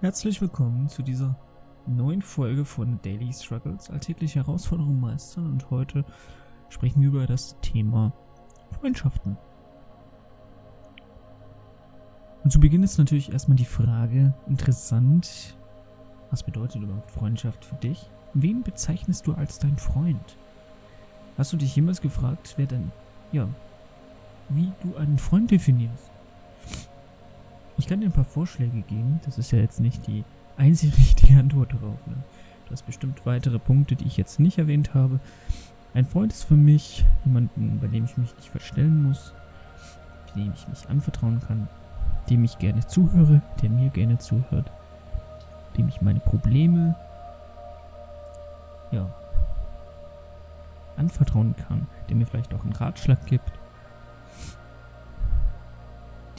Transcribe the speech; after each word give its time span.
Herzlich 0.00 0.40
willkommen 0.40 0.88
zu 0.88 1.02
dieser 1.02 1.36
neuen 1.86 2.22
Folge 2.22 2.64
von 2.64 2.98
Daily 3.02 3.30
Struggles, 3.34 3.90
alltägliche 3.90 4.38
Herausforderungen 4.38 4.98
meistern 4.98 5.46
und 5.46 5.68
heute 5.68 6.06
sprechen 6.70 7.02
wir 7.02 7.08
über 7.08 7.26
das 7.26 7.60
Thema 7.60 8.10
Freundschaften. 8.70 9.36
Und 12.42 12.50
zu 12.50 12.58
Beginn 12.58 12.82
ist 12.82 12.96
natürlich 12.96 13.30
erstmal 13.30 13.58
die 13.58 13.66
Frage 13.66 14.32
interessant, 14.46 15.54
was 16.30 16.44
bedeutet 16.44 16.80
überhaupt 16.80 17.10
Freundschaft 17.10 17.62
für 17.62 17.76
dich? 17.76 18.08
Wen 18.32 18.62
bezeichnest 18.62 19.26
du 19.26 19.34
als 19.34 19.58
dein 19.58 19.76
Freund? 19.76 20.38
Hast 21.36 21.52
du 21.52 21.58
dich 21.58 21.76
jemals 21.76 22.00
gefragt, 22.00 22.54
wer 22.56 22.64
denn, 22.64 22.90
ja, 23.32 23.46
wie 24.48 24.72
du 24.82 24.96
einen 24.96 25.18
Freund 25.18 25.50
definierst? 25.50 26.09
Ich 27.78 27.86
kann 27.86 28.00
dir 28.00 28.06
ein 28.06 28.12
paar 28.12 28.24
Vorschläge 28.24 28.82
geben. 28.82 29.20
Das 29.24 29.38
ist 29.38 29.50
ja 29.52 29.58
jetzt 29.58 29.80
nicht 29.80 30.06
die 30.06 30.24
einzige 30.56 30.96
richtige 30.96 31.38
Antwort 31.38 31.72
darauf. 31.72 32.06
Ne? 32.06 32.16
Du 32.66 32.72
hast 32.72 32.86
bestimmt 32.86 33.24
weitere 33.26 33.58
Punkte, 33.58 33.96
die 33.96 34.06
ich 34.06 34.16
jetzt 34.16 34.38
nicht 34.38 34.58
erwähnt 34.58 34.94
habe. 34.94 35.18
Ein 35.92 36.06
Freund 36.06 36.32
ist 36.32 36.44
für 36.44 36.54
mich 36.54 37.04
jemanden, 37.24 37.78
bei 37.80 37.88
dem 37.88 38.04
ich 38.04 38.16
mich 38.16 38.34
nicht 38.36 38.48
verstellen 38.48 39.02
muss, 39.02 39.34
dem 40.36 40.52
ich 40.54 40.68
mich 40.68 40.88
anvertrauen 40.88 41.40
kann, 41.40 41.68
dem 42.28 42.44
ich 42.44 42.58
gerne 42.58 42.86
zuhöre, 42.86 43.42
der 43.60 43.70
mir 43.70 43.90
gerne 43.90 44.18
zuhört, 44.18 44.70
dem 45.76 45.88
ich 45.88 46.00
meine 46.00 46.20
Probleme 46.20 46.94
ja 48.92 49.12
anvertrauen 50.96 51.56
kann, 51.56 51.88
der 52.08 52.16
mir 52.16 52.26
vielleicht 52.26 52.54
auch 52.54 52.62
einen 52.62 52.72
Ratschlag 52.72 53.26
gibt 53.26 53.59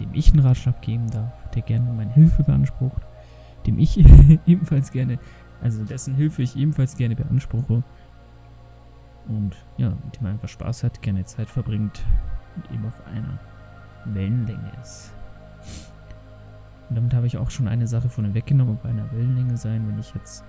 dem 0.01 0.13
ich 0.13 0.31
einen 0.31 0.45
Ratschlag 0.45 0.81
geben 0.81 1.09
darf, 1.09 1.31
der 1.51 1.61
gerne 1.61 1.91
meine 1.91 2.11
Hilfe 2.11 2.43
beansprucht, 2.43 3.01
dem 3.65 3.79
ich 3.79 3.97
ebenfalls 4.45 4.91
gerne, 4.91 5.19
also 5.61 5.83
dessen 5.83 6.15
Hilfe 6.15 6.41
ich 6.41 6.55
ebenfalls 6.55 6.97
gerne 6.97 7.15
beanspruche 7.15 7.83
und 9.27 9.55
ja, 9.77 9.89
mit 10.03 10.19
dem 10.19 10.25
einfach 10.25 10.49
Spaß 10.49 10.83
hat, 10.83 11.01
gerne 11.01 11.23
Zeit 11.25 11.49
verbringt 11.49 12.03
und 12.55 12.71
eben 12.71 12.85
auf 12.85 13.05
einer 13.07 13.39
Wellenlänge 14.05 14.71
ist. 14.81 15.13
Und 16.89 16.95
damit 16.95 17.13
habe 17.13 17.27
ich 17.27 17.37
auch 17.37 17.51
schon 17.51 17.67
eine 17.67 17.87
Sache 17.87 18.09
von 18.09 18.25
ihm 18.25 18.33
weggenommen, 18.33 18.77
auf 18.77 18.85
einer 18.85 19.09
Wellenlänge 19.11 19.55
sein, 19.55 19.87
wenn 19.87 19.99
ich 19.99 20.13
jetzt 20.13 20.43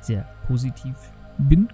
sehr 0.00 0.26
positiv 0.46 0.96
bin, 1.38 1.68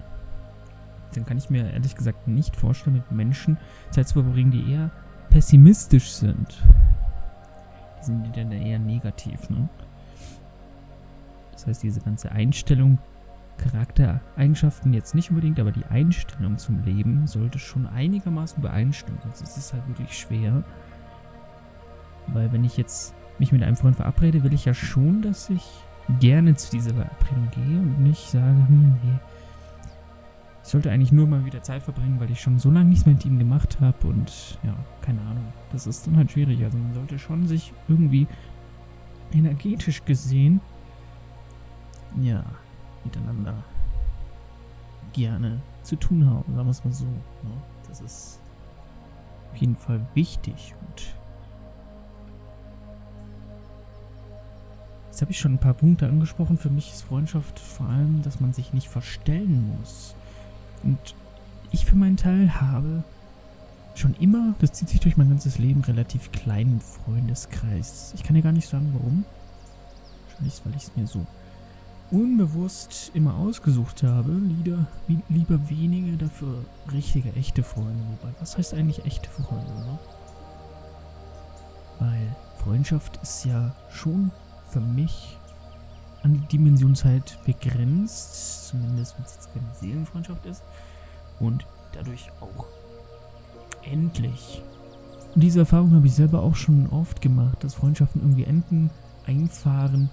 dann 1.14 1.24
kann 1.24 1.38
ich 1.38 1.50
mir 1.50 1.70
ehrlich 1.70 1.94
gesagt 1.94 2.28
nicht 2.28 2.56
vorstellen, 2.56 2.96
mit 2.96 3.10
Menschen 3.10 3.56
Zeit 3.90 4.08
zu 4.08 4.22
verbringen, 4.22 4.50
die 4.50 4.70
eher 4.72 4.90
pessimistisch 5.30 6.10
sind, 6.10 6.62
die 8.00 8.04
sind 8.04 8.24
die 8.24 8.32
dann 8.32 8.52
eher 8.52 8.78
negativ, 8.78 9.48
ne? 9.50 9.68
Das 11.52 11.66
heißt, 11.66 11.82
diese 11.82 12.00
ganze 12.00 12.30
Einstellung, 12.32 12.98
Charaktereigenschaften 13.56 14.92
jetzt 14.92 15.14
nicht 15.14 15.30
unbedingt, 15.30 15.58
aber 15.58 15.72
die 15.72 15.86
Einstellung 15.86 16.58
zum 16.58 16.84
Leben 16.84 17.26
sollte 17.26 17.58
schon 17.58 17.86
einigermaßen 17.86 18.58
übereinstimmen. 18.58 19.20
Sonst 19.22 19.40
ist 19.40 19.56
es 19.56 19.72
halt 19.72 19.86
wirklich 19.88 20.16
schwer. 20.18 20.62
Weil 22.28 22.52
wenn 22.52 22.64
ich 22.64 22.76
jetzt 22.76 23.14
mich 23.38 23.52
mit 23.52 23.62
einem 23.62 23.76
Freund 23.76 23.96
verabrede, 23.96 24.42
will 24.42 24.52
ich 24.52 24.64
ja 24.64 24.74
schon, 24.74 25.22
dass 25.22 25.48
ich 25.50 25.64
gerne 26.20 26.54
zu 26.54 26.70
dieser 26.70 26.94
Verabredung 26.94 27.48
gehe 27.52 27.78
und 27.78 28.00
nicht 28.00 28.30
sage, 28.30 28.56
hm, 28.68 28.96
nee, 29.02 29.18
ich 30.66 30.72
sollte 30.72 30.90
eigentlich 30.90 31.12
nur 31.12 31.28
mal 31.28 31.44
wieder 31.44 31.62
Zeit 31.62 31.84
verbringen, 31.84 32.18
weil 32.18 32.28
ich 32.28 32.40
schon 32.40 32.58
so 32.58 32.72
lange 32.72 32.88
nichts 32.88 33.06
mehr 33.06 33.14
mit 33.14 33.24
ihm 33.24 33.38
gemacht 33.38 33.78
habe 33.80 34.04
und 34.08 34.58
ja, 34.64 34.74
keine 35.00 35.20
Ahnung. 35.20 35.44
Das 35.70 35.86
ist 35.86 36.04
dann 36.08 36.16
halt 36.16 36.32
schwierig. 36.32 36.64
Also 36.64 36.76
man 36.76 36.92
sollte 36.92 37.20
schon 37.20 37.46
sich 37.46 37.72
irgendwie 37.86 38.26
energetisch 39.32 40.04
gesehen, 40.04 40.60
ja, 42.20 42.44
miteinander 43.04 43.54
gerne 45.12 45.60
zu 45.82 45.94
tun 45.94 46.28
haben, 46.28 46.52
sagen 46.52 46.66
wir 46.66 46.72
es 46.72 46.84
mal 46.84 46.92
so. 46.92 47.04
Ja, 47.04 47.48
ne? 47.48 47.62
das 47.88 48.00
ist 48.00 48.40
auf 49.52 49.58
jeden 49.58 49.76
Fall 49.76 50.04
wichtig 50.14 50.74
und 50.80 51.14
Jetzt 55.06 55.22
habe 55.22 55.30
ich 55.30 55.38
schon 55.38 55.54
ein 55.54 55.58
paar 55.58 55.72
Punkte 55.72 56.06
angesprochen. 56.06 56.58
Für 56.58 56.68
mich 56.68 56.92
ist 56.92 57.00
Freundschaft 57.00 57.58
vor 57.58 57.86
allem, 57.86 58.20
dass 58.20 58.38
man 58.38 58.52
sich 58.52 58.74
nicht 58.74 58.88
verstellen 58.88 59.74
muss. 59.78 60.14
Und 60.82 60.98
ich 61.70 61.84
für 61.86 61.96
meinen 61.96 62.16
Teil 62.16 62.60
habe 62.60 63.02
schon 63.94 64.14
immer, 64.20 64.54
das 64.60 64.72
zieht 64.72 64.88
sich 64.88 65.00
durch 65.00 65.16
mein 65.16 65.28
ganzes 65.28 65.58
Leben, 65.58 65.80
relativ 65.82 66.32
kleinen 66.32 66.80
Freundeskreis. 66.80 68.12
Ich 68.14 68.22
kann 68.22 68.36
ja 68.36 68.42
gar 68.42 68.52
nicht 68.52 68.68
sagen, 68.68 68.90
warum. 68.92 69.24
Wahrscheinlich, 70.28 70.60
weil 70.64 70.76
ich 70.76 70.82
es 70.84 70.96
mir 70.96 71.06
so 71.06 71.26
unbewusst 72.10 73.10
immer 73.14 73.34
ausgesucht 73.34 74.02
habe. 74.02 74.32
Lieder, 74.32 74.86
lieber 75.28 75.58
wenige, 75.68 76.16
dafür 76.16 76.64
richtige, 76.92 77.32
echte 77.34 77.62
Freunde. 77.62 78.02
Wobei, 78.10 78.32
was 78.38 78.56
heißt 78.56 78.74
eigentlich 78.74 79.04
echte 79.04 79.28
Freunde? 79.30 79.72
Ne? 79.72 79.98
Weil 81.98 82.36
Freundschaft 82.62 83.18
ist 83.22 83.44
ja 83.44 83.74
schon 83.90 84.30
für 84.68 84.80
mich 84.80 85.38
an 86.26 86.32
die 86.32 86.58
Dimensionszeit 86.58 87.38
begrenzt, 87.44 88.68
zumindest 88.68 89.16
wenn 89.16 89.24
es 89.24 89.34
jetzt 89.36 89.54
keine 89.54 89.74
Seelenfreundschaft 89.80 90.44
ist, 90.46 90.62
und 91.38 91.64
dadurch 91.92 92.30
auch 92.40 92.66
endlich. 93.84 94.62
Und 95.34 95.42
diese 95.42 95.60
Erfahrung 95.60 95.94
habe 95.94 96.06
ich 96.06 96.14
selber 96.14 96.42
auch 96.42 96.56
schon 96.56 96.88
oft 96.88 97.20
gemacht, 97.20 97.62
dass 97.62 97.74
Freundschaften 97.74 98.22
irgendwie 98.22 98.44
enden, 98.44 98.90
einfahren 99.26 100.10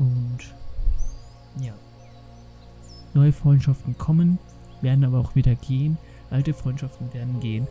und 0.00 0.38
ja. 1.60 1.72
Neue 3.14 3.32
Freundschaften 3.32 3.96
kommen, 3.96 4.38
werden 4.82 5.04
aber 5.04 5.20
auch 5.20 5.36
wieder 5.36 5.54
gehen, 5.54 5.98
alte 6.30 6.52
Freundschaften 6.52 7.14
werden 7.14 7.38
gehen. 7.38 7.68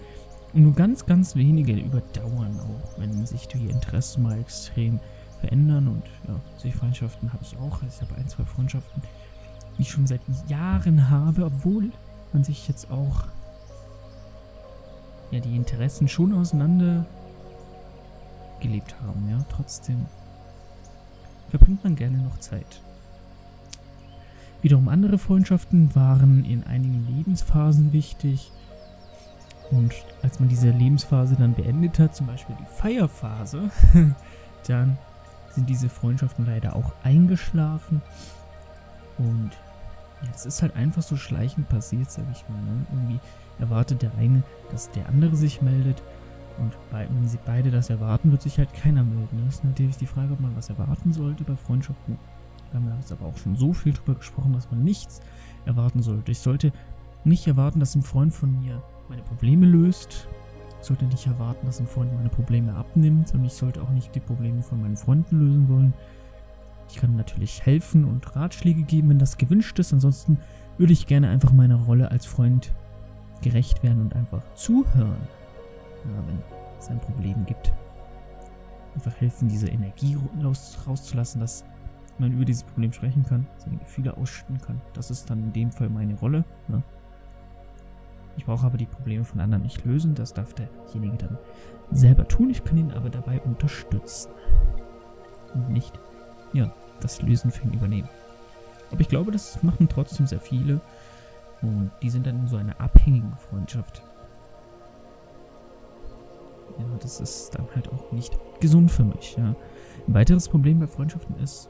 Und 0.53 0.63
nur 0.63 0.73
ganz, 0.73 1.06
ganz 1.06 1.35
wenige 1.35 1.73
überdauern 1.73 2.57
auch, 2.62 2.97
wenn 2.97 3.25
sich 3.25 3.50
die 3.50 3.67
Interessen 3.67 4.23
mal 4.23 4.40
extrem 4.40 5.02
verändern 5.40 5.88
und 5.88 6.03
ja, 6.28 6.40
solche 6.57 6.78
Freundschaften 6.78 7.31
habe 7.31 7.44
ich 7.44 7.57
auch. 7.57 7.81
Also 7.81 7.88
ich 7.88 8.01
habe 8.01 8.19
ein, 8.19 8.28
zwei 8.28 8.46
Freundschaften, 8.46 9.01
die 9.78 9.81
ich 9.84 9.90
schon 9.90 10.07
seit 10.07 10.22
Jahren 10.47 11.09
habe, 11.09 11.46
obwohl 11.46 11.91
man 12.34 12.44
sich 12.44 12.68
jetzt 12.68 12.90
auch 12.91 13.25
ja 15.31 15.40
die 15.40 15.56
Interessen 15.56 16.07
schon 16.07 16.34
auseinander 16.34 17.06
gelebt 18.59 18.96
haben, 19.01 19.29
ja, 19.29 19.38
trotzdem 19.50 20.06
verbringt 21.50 21.84
man 21.84 21.96
gerne 21.96 22.17
noch 22.17 22.40
Zeit. 22.40 22.81
Wiederum 24.62 24.88
andere 24.88 25.17
Freundschaften 25.17 25.94
waren 25.96 26.44
in 26.44 26.63
einigen 26.63 27.06
Lebensphasen 27.07 27.94
wichtig. 27.94 28.52
Und 29.72 29.94
als 30.22 30.40
man 30.40 30.50
diese 30.50 30.69
Lebensphase 30.69 31.35
dann 31.35 31.53
beendet 31.53 32.00
hat, 32.00 32.16
zum 32.16 32.28
Beispiel 32.28 32.56
die 32.59 32.81
Feierphase, 32.81 33.69
dann 34.67 34.97
sind 35.56 35.70
diese 35.70 35.90
Freundschaften 35.90 36.46
leider 36.46 36.76
auch 36.76 36.94
eingeschlafen. 37.04 38.02
Und 39.18 39.52
ja, 40.22 40.30
es 40.34 40.46
ist 40.46 40.62
halt 40.62 40.76
einfach 40.76 41.02
so 41.02 41.16
schleichend 41.16 41.70
passiert, 41.70 42.12
sag 42.12 42.26
ich 42.32 42.48
mal. 42.50 42.62
Ne? 42.62 42.86
Irgendwie 42.92 43.20
erwartet 43.60 44.02
der 44.02 44.12
eine, 44.18 44.44
dass 44.72 44.91
der 44.91 45.08
andere 45.08 45.35
sich 45.35 45.62
meldet. 45.62 46.02
Und 46.58 46.74
bei, 46.90 47.08
wenn 47.09 47.28
sie 47.28 47.40
beide 47.46 47.72
das 47.72 47.90
erwarten, 47.90 48.32
wird 48.32 48.41
sich 48.41 48.58
halt 48.58 48.74
keiner 48.74 49.03
melden. 49.03 49.44
Das 49.46 49.56
ist 49.56 49.64
natürlich 49.64 49.97
die 49.97 50.06
Frage, 50.06 50.34
ob 50.34 50.40
man 50.40 50.56
was 50.56 50.70
erwarten 50.70 51.12
sollte 51.12 51.44
bei 51.44 51.56
Freundschaften. 51.56 52.18
Wir 52.72 52.79
haben 52.79 53.00
jetzt 53.00 53.12
aber 53.12 53.26
auch 53.26 53.38
schon 53.38 53.56
so 53.56 53.74
viel 53.74 53.94
drüber 53.94 54.16
gesprochen, 54.16 54.53
dass 54.53 54.70
man 54.72 54.84
nichts 54.84 55.22
erwarten 55.66 56.02
sollte. 56.02 56.32
Ich 56.32 56.40
sollte 56.40 56.72
nicht 57.24 57.47
erwarten, 57.47 57.79
dass 57.79 57.96
ein 57.96 58.03
Freund 58.03 58.34
von 58.34 58.59
mir 58.59 58.82
meine 59.09 59.22
Probleme 59.24 59.66
löst, 59.66 60.28
sollte 60.85 61.05
nicht 61.05 61.26
erwarten, 61.28 61.66
dass 61.66 61.79
ein 61.79 61.87
Freund 61.87 62.14
meine 62.16 62.29
Probleme 62.29 62.73
abnimmt 62.76 63.34
und 63.34 63.43
ich 63.46 63.53
sollte 63.53 63.82
auch 63.82 63.90
nicht 63.90 64.14
die 64.16 64.20
Probleme 64.20 64.61
von 64.61 64.82
meinen 64.82 64.97
Freunden 64.97 65.40
lösen 65.40 65.70
wollen. 65.70 65.93
Ich 66.90 66.97
kann 66.97 67.16
natürlich 67.16 67.66
helfen 67.66 68.05
und 68.05 68.35
Ratschläge 68.35 68.84
geben, 68.84 69.09
wenn 69.09 69.20
das 69.20 69.37
gewünscht 69.37 69.78
ist. 69.79 69.93
Ansonsten 69.93 70.37
würde 70.78 70.93
ich 70.93 71.08
gerne 71.08 71.29
einfach 71.29 71.52
meiner 71.52 71.78
Rolle 71.78 72.11
als 72.11 72.26
Freund 72.26 72.72
gerecht 73.41 73.84
werden 73.84 74.02
und 74.02 74.16
einfach 74.16 74.43
zuhören, 74.53 75.28
ja, 76.05 76.28
wenn 76.28 76.40
es 76.79 76.90
ein 76.90 76.99
Problem 76.99 77.46
gibt. 77.46 77.73
Einfach 78.93 79.20
helfen, 79.20 79.49
diese 79.49 79.67
Energie 79.67 80.17
raus, 80.43 80.78
rauszulassen, 80.88 81.41
dass 81.41 81.66
man 82.17 82.31
über 82.31 82.46
dieses 82.46 82.64
Problem 82.64 82.93
sprechen 82.93 83.26
kann, 83.26 83.46
seine 83.58 83.78
Gefühle 83.78 84.16
ausschütten 84.16 84.59
kann. 84.61 84.81
Das 84.93 85.11
ist 85.11 85.29
dann 85.29 85.43
in 85.43 85.53
dem 85.53 85.72
Fall 85.72 85.90
meine 85.90 86.14
Rolle. 86.16 86.46
Ja. 86.70 86.81
Ich 88.37 88.46
brauche 88.46 88.66
aber 88.66 88.78
die 88.78 88.85
Probleme 88.85 89.23
von 89.23 89.40
anderen 89.40 89.64
nicht 89.64 89.85
lösen. 89.85 90.16
Das 90.16 90.34
darf 90.34 90.53
derjenige 90.53 91.17
dann 91.17 91.37
selber 91.91 92.28
tun. 92.28 92.49
Ich 92.49 92.64
kann 92.64 92.78
ihn 92.78 92.91
aber 92.91 93.09
dabei 93.09 93.40
unterstützen. 93.41 94.32
Und 95.53 95.70
nicht, 95.70 95.97
ja, 96.53 96.72
das 96.99 97.22
Lösen 97.22 97.52
für 97.52 97.64
ihn 97.64 97.73
übernehmen. 97.73 98.09
Aber 98.91 99.02
ich 99.02 99.09
glaube, 99.09 99.32
das 99.32 99.61
machen 99.64 99.87
trotzdem 99.90 100.28
sehr 100.28 100.40
viele. 100.40 100.82
Und 101.61 101.91
die 102.02 102.09
sind 102.09 102.28
dann 102.28 102.41
in 102.41 102.47
so 102.47 102.58
einer 102.58 102.79
abhängigen 102.79 103.35
Freundschaft. 103.37 104.03
Ja, 106.78 106.85
das 106.99 107.22
ist 107.22 107.55
dann 107.55 107.67
halt 107.73 107.88
auch 107.91 108.11
nicht 108.11 108.38
gesund 108.59 108.91
für 108.91 109.05
mich. 109.05 109.35
Ja. 109.38 109.55
Ein 110.08 110.14
weiteres 110.14 110.49
Problem 110.49 110.79
bei 110.79 110.88
Freundschaften 110.88 111.38
ist 111.41 111.70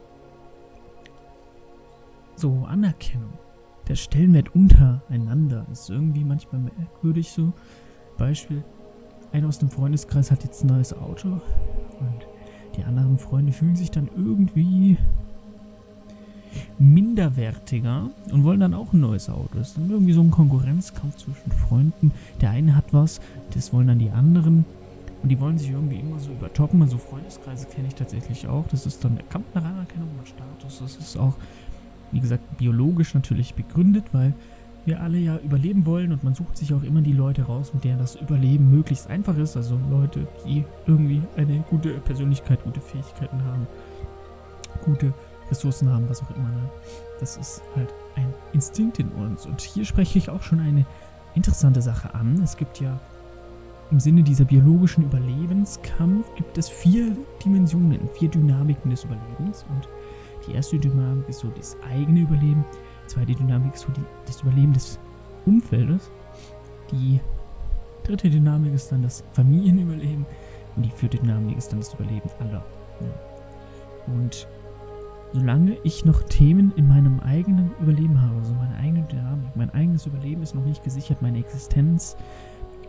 so 2.35 2.65
Anerkennung. 2.68 3.38
Der 3.87 3.95
Stellenwert 3.95 4.55
untereinander 4.55 5.65
ist 5.71 5.89
irgendwie 5.89 6.23
manchmal 6.23 6.61
merkwürdig 6.61 7.31
so. 7.31 7.53
Beispiel, 8.17 8.63
einer 9.31 9.47
aus 9.47 9.59
dem 9.59 9.69
Freundeskreis 9.69 10.31
hat 10.31 10.43
jetzt 10.43 10.63
ein 10.63 10.67
neues 10.67 10.93
Auto 10.93 11.27
und 11.29 12.27
die 12.75 12.83
anderen 12.83 13.17
Freunde 13.17 13.51
fühlen 13.51 13.75
sich 13.75 13.91
dann 13.91 14.09
irgendwie 14.15 14.97
minderwertiger 16.79 18.09
und 18.31 18.43
wollen 18.43 18.59
dann 18.59 18.73
auch 18.73 18.93
ein 18.93 18.99
neues 19.01 19.29
Auto. 19.29 19.49
Das 19.55 19.69
ist 19.69 19.77
dann 19.77 19.89
irgendwie 19.89 20.13
so 20.13 20.21
ein 20.21 20.31
Konkurrenzkampf 20.31 21.17
zwischen 21.17 21.51
Freunden. 21.51 22.11
Der 22.41 22.51
eine 22.51 22.75
hat 22.75 22.93
was, 22.93 23.19
das 23.53 23.73
wollen 23.73 23.87
dann 23.87 23.99
die 23.99 24.09
anderen. 24.09 24.65
Und 25.21 25.29
die 25.29 25.39
wollen 25.39 25.57
sich 25.57 25.71
irgendwie 25.71 25.99
immer 25.99 26.19
so 26.19 26.31
übertoppen. 26.31 26.81
Also 26.81 26.97
Freundeskreise 26.97 27.65
kenne 27.67 27.87
ich 27.87 27.95
tatsächlich 27.95 28.47
auch. 28.47 28.67
Das 28.67 28.85
ist 28.85 29.03
dann 29.03 29.15
der 29.15 29.25
Kampf 29.25 29.45
nach 29.55 29.63
Anerkennung, 29.63 30.09
nach 30.17 30.25
Status. 30.25 30.79
Das 30.79 30.95
ist 30.97 31.17
auch, 31.17 31.33
wie 32.12 32.19
gesagt, 32.19 32.57
biologisch 32.57 33.13
natürlich 33.13 33.56
begründet, 33.56 34.06
weil 34.12 34.34
wir 34.86 35.02
alle 35.02 35.18
ja 35.18 35.38
überleben 35.38 35.86
wollen 35.86 36.12
und 36.12 36.24
man 36.24 36.36
sucht 36.36 36.57
sich 36.57 36.74
auch 36.74 36.84
immer 36.84 37.02
die 37.02 37.13
Leute 37.13 37.44
raus, 37.44 37.74
mit 37.74 37.84
denen 37.84 37.98
das 37.98 38.16
Überleben 38.16 38.69
möglichst 38.69 39.10
einfach 39.10 39.38
ist. 39.38 39.57
Also 39.57 39.80
Leute, 39.90 40.28
die 40.46 40.63
irgendwie 40.86 41.22
eine 41.36 41.63
gute 41.69 41.90
Persönlichkeit, 42.00 42.63
gute 42.63 42.81
Fähigkeiten 42.81 43.44
haben, 43.44 43.68
gute 44.84 45.13
Ressourcen 45.50 45.90
haben, 45.90 46.07
was 46.07 46.22
auch 46.22 46.30
immer. 46.36 46.50
Ne? 46.50 46.69
Das 47.19 47.38
ist 47.38 47.63
halt 47.75 47.94
ein 48.16 48.31
Instinkt 48.54 49.00
in 49.00 49.10
uns. 49.10 49.46
Und 49.46 49.62
hier 49.62 49.86
spreche 49.86 50.19
ich 50.19 50.30
auch 50.30 50.44
schon 50.44 50.60
eine 50.60 50.86
interessante 51.34 51.81
Sache 51.81 52.13
an. 52.13 52.40
Es 52.44 52.56
gibt 52.56 52.80
ja 52.80 53.00
im 53.92 54.00
Sinne 54.00 54.24
dieser 54.24 54.46
biologischen 54.46 55.04
Überlebenskampf 55.04 56.25
gibt 56.36 56.57
es 56.57 56.69
vier 56.69 57.16
Dimensionen, 57.44 58.10
vier 58.13 58.30
Dynamiken 58.30 58.90
des 58.90 59.04
Überlebens. 59.04 59.66
Und 59.69 59.88
die 60.47 60.53
erste 60.53 60.80
Dynamik 60.80 61.27
ist 61.30 61.39
so 61.39 61.50
das 61.50 61.77
eigene 61.81 62.21
Überleben, 62.21 62.63
die 63.03 63.07
zweite 63.07 63.33
Dynamik 63.33 63.74
ist 63.74 63.81
so 63.81 63.92
die, 63.92 64.03
das 64.25 64.42
Überleben 64.42 64.74
des 64.74 65.00
Umfeldes. 65.45 66.12
Die 66.92 67.19
dritte 68.03 68.30
Dynamik 68.30 68.74
ist 68.74 68.92
dann 68.92 69.01
das 69.01 69.24
Familienüberleben 69.31 70.25
und 70.75 70.86
die 70.86 70.92
vierte 70.92 71.18
Dynamik 71.18 71.57
ist 71.57 71.71
dann 71.71 71.80
das 71.80 71.94
Überleben 71.94 72.30
aller. 72.39 72.63
Ja. 73.01 74.13
Und 74.13 74.47
solange 75.33 75.77
ich 75.83 76.06
noch 76.06 76.24
Themen 76.24 76.71
in 76.75 76.88
meinem 76.88 77.19
eigenen 77.19 77.71
Überleben 77.81 78.21
habe, 78.21 78.38
also 78.38 78.53
meine 78.53 78.75
eigene 78.77 79.03
Dynamik, 79.03 79.56
mein 79.56 79.69
eigenes 79.74 80.06
Überleben 80.06 80.42
ist 80.42 80.56
noch 80.56 80.65
nicht 80.65 80.83
gesichert, 80.83 81.21
meine 81.21 81.39
Existenz, 81.39 82.15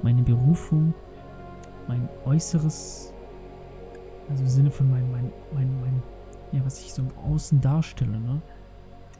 meine 0.02 0.22
Berufung, 0.22 0.94
mein 1.88 2.08
Äußeres, 2.24 3.12
also 4.28 4.42
im 4.42 4.48
Sinne 4.48 4.70
von 4.70 4.90
mein, 4.90 5.10
mein, 5.10 5.32
mein, 5.54 5.80
mein, 5.80 6.02
ja, 6.52 6.64
was 6.64 6.80
ich 6.80 6.92
so 6.92 7.02
im 7.02 7.32
Außen 7.32 7.60
darstelle, 7.60 8.18
ne? 8.18 8.40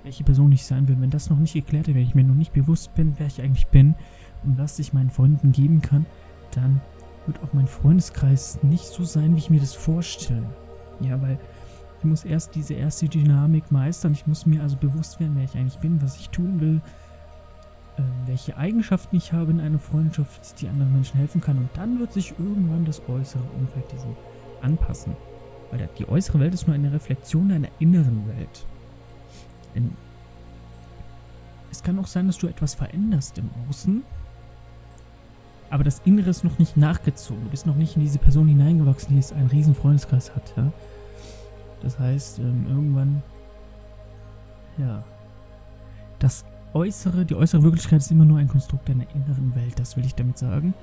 Welche 0.03 0.25
Person 0.25 0.53
ich 0.53 0.65
sein 0.65 0.87
will, 0.87 1.01
wenn 1.01 1.11
das 1.11 1.31
noch 1.31 1.39
nicht 1.39 1.55
geklärt 1.55 1.89
ist, 1.89 1.95
wenn 1.95 2.03
ich 2.03 2.15
mir 2.15 2.25
noch 2.25 2.35
nicht 2.35 2.53
bewusst 2.53 2.95
bin, 2.95 3.15
wer 3.19 3.27
ich 3.27 3.43
eigentlich 3.43 3.67
bin 3.67 3.97
und 4.45 4.57
was 4.57 4.79
ich 4.79 4.93
meinen 4.93 5.11
Freunden 5.11 5.51
geben 5.51 5.83
kann, 5.83 6.07
dann 6.53 6.81
wird 7.27 7.43
auch 7.43 7.53
mein 7.53 7.67
Freundeskreis 7.67 8.63
nicht 8.63 8.85
so 8.85 9.05
sein, 9.05 9.35
wie 9.35 9.39
ich 9.39 9.51
mir 9.51 9.61
das 9.61 9.75
vorstelle. 9.75 10.47
Ja, 11.01 11.21
weil 11.21 11.39
ich 11.99 12.05
muss 12.05 12.25
erst 12.25 12.55
diese 12.55 12.75
erste 12.75 13.09
Dynamik 13.09 13.73
meistern. 13.73 14.13
Ich 14.13 14.27
muss 14.27 14.47
mir 14.47 14.63
also 14.63 14.77
bewusst 14.77 15.19
werden, 15.19 15.33
wer 15.37 15.45
ich 15.45 15.57
eigentlich 15.57 15.79
bin, 15.79 16.01
was 16.01 16.17
ich 16.17 16.29
tun 16.31 16.61
will, 16.61 16.81
äh, 17.97 18.03
welche 18.27 18.57
Eigenschaften 18.57 19.17
ich 19.17 19.33
habe 19.33 19.51
in 19.51 19.61
einer 19.61 19.79
Freundschaft, 19.79 20.61
die 20.61 20.69
anderen 20.69 20.93
Menschen 20.93 21.19
helfen 21.19 21.41
kann. 21.41 21.59
Und 21.59 21.71
dann 21.75 21.99
wird 21.99 22.13
sich 22.13 22.35
irgendwann 22.39 22.85
das 22.85 23.03
äußere 23.09 23.43
Umfeld 23.59 23.91
diesem 23.91 24.15
anpassen. 24.63 25.17
Weil 25.71 25.89
die 25.99 26.09
äußere 26.09 26.41
Welt 26.41 26.55
ist 26.55 26.67
nur 26.67 26.75
eine 26.75 26.93
Reflexion 26.93 27.49
deiner 27.49 27.69
inneren 27.79 28.27
Welt. 28.29 28.67
Denn 29.75 29.93
es 31.71 31.83
kann 31.83 31.99
auch 31.99 32.07
sein, 32.07 32.27
dass 32.27 32.39
du 32.39 32.47
etwas 32.47 32.75
veränderst 32.75 33.39
im 33.39 33.51
Außen, 33.69 34.03
aber 35.71 35.85
das 35.85 36.01
Innere 36.05 36.31
ist 36.31 36.45
noch 36.45 36.59
nicht 36.59 36.77
nachgezogen. 36.77 37.45
Du 37.45 37.51
bist 37.51 37.67
noch 37.67 37.75
nicht 37.75 37.97
in 37.97 38.03
diese 38.03 38.19
Person 38.19 38.47
hineingewachsen, 38.47 39.11
die 39.11 39.17
jetzt 39.17 39.33
einen 39.33 39.49
riesen 39.49 39.75
Freundeskreis 39.75 40.35
hat. 40.35 40.55
Ja? 40.57 40.73
Das 41.83 41.99
heißt, 41.99 42.39
ähm, 42.39 42.67
irgendwann, 42.69 43.23
ja, 44.79 45.05
das 46.19 46.45
Äußere, 46.73 47.25
die 47.25 47.35
äußere 47.35 47.63
Wirklichkeit 47.63 48.01
ist 48.01 48.11
immer 48.11 48.25
nur 48.25 48.39
ein 48.39 48.49
Konstrukt 48.49 48.89
deiner 48.89 49.07
inneren 49.15 49.55
Welt, 49.55 49.79
das 49.79 49.97
will 49.97 50.05
ich 50.05 50.15
damit 50.15 50.39
sagen. 50.39 50.75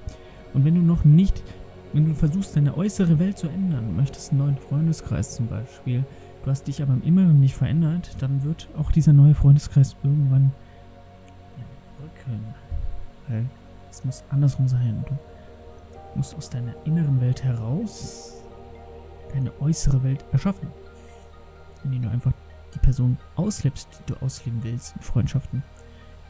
Und 0.54 0.66
wenn 0.66 0.76
du 0.76 0.82
noch 0.82 1.04
nicht, 1.06 1.44
wenn 1.94 2.08
du 2.08 2.16
versuchst, 2.16 2.56
deine 2.56 2.76
äußere 2.76 3.20
Welt 3.20 3.38
zu 3.38 3.48
ändern, 3.48 3.96
möchtest 3.96 4.32
einen 4.32 4.40
neuen 4.40 4.58
Freundeskreis 4.58 5.36
zum 5.36 5.48
Beispiel, 5.48 6.04
du 6.44 6.50
hast 6.50 6.68
dich 6.68 6.82
aber 6.82 6.94
im 6.94 7.04
Inneren 7.04 7.40
nicht 7.40 7.56
verändert, 7.56 8.16
dann 8.20 8.44
wird 8.44 8.68
auch 8.78 8.92
dieser 8.92 9.14
neue 9.14 9.36
Freundeskreis 9.36 9.96
irgendwann 10.04 10.52
rücken. 12.02 12.44
Weil 13.28 13.46
es 13.90 14.04
muss 14.04 14.24
andersrum 14.30 14.68
sein. 14.68 15.06
Du 15.08 15.18
musst 16.18 16.36
aus 16.36 16.50
deiner 16.50 16.74
inneren 16.86 17.22
Welt 17.22 17.44
heraus 17.44 18.44
deine 19.34 19.52
äußere 19.62 20.04
Welt 20.04 20.26
erschaffen 20.32 20.68
indem 21.84 22.04
du 22.04 22.10
einfach 22.10 22.32
die 22.74 22.80
Person 22.80 23.18
auslebst, 23.36 23.88
die 24.00 24.14
du 24.14 24.22
ausleben 24.22 24.64
willst 24.64 24.96
in 24.96 25.02
Freundschaften. 25.02 25.64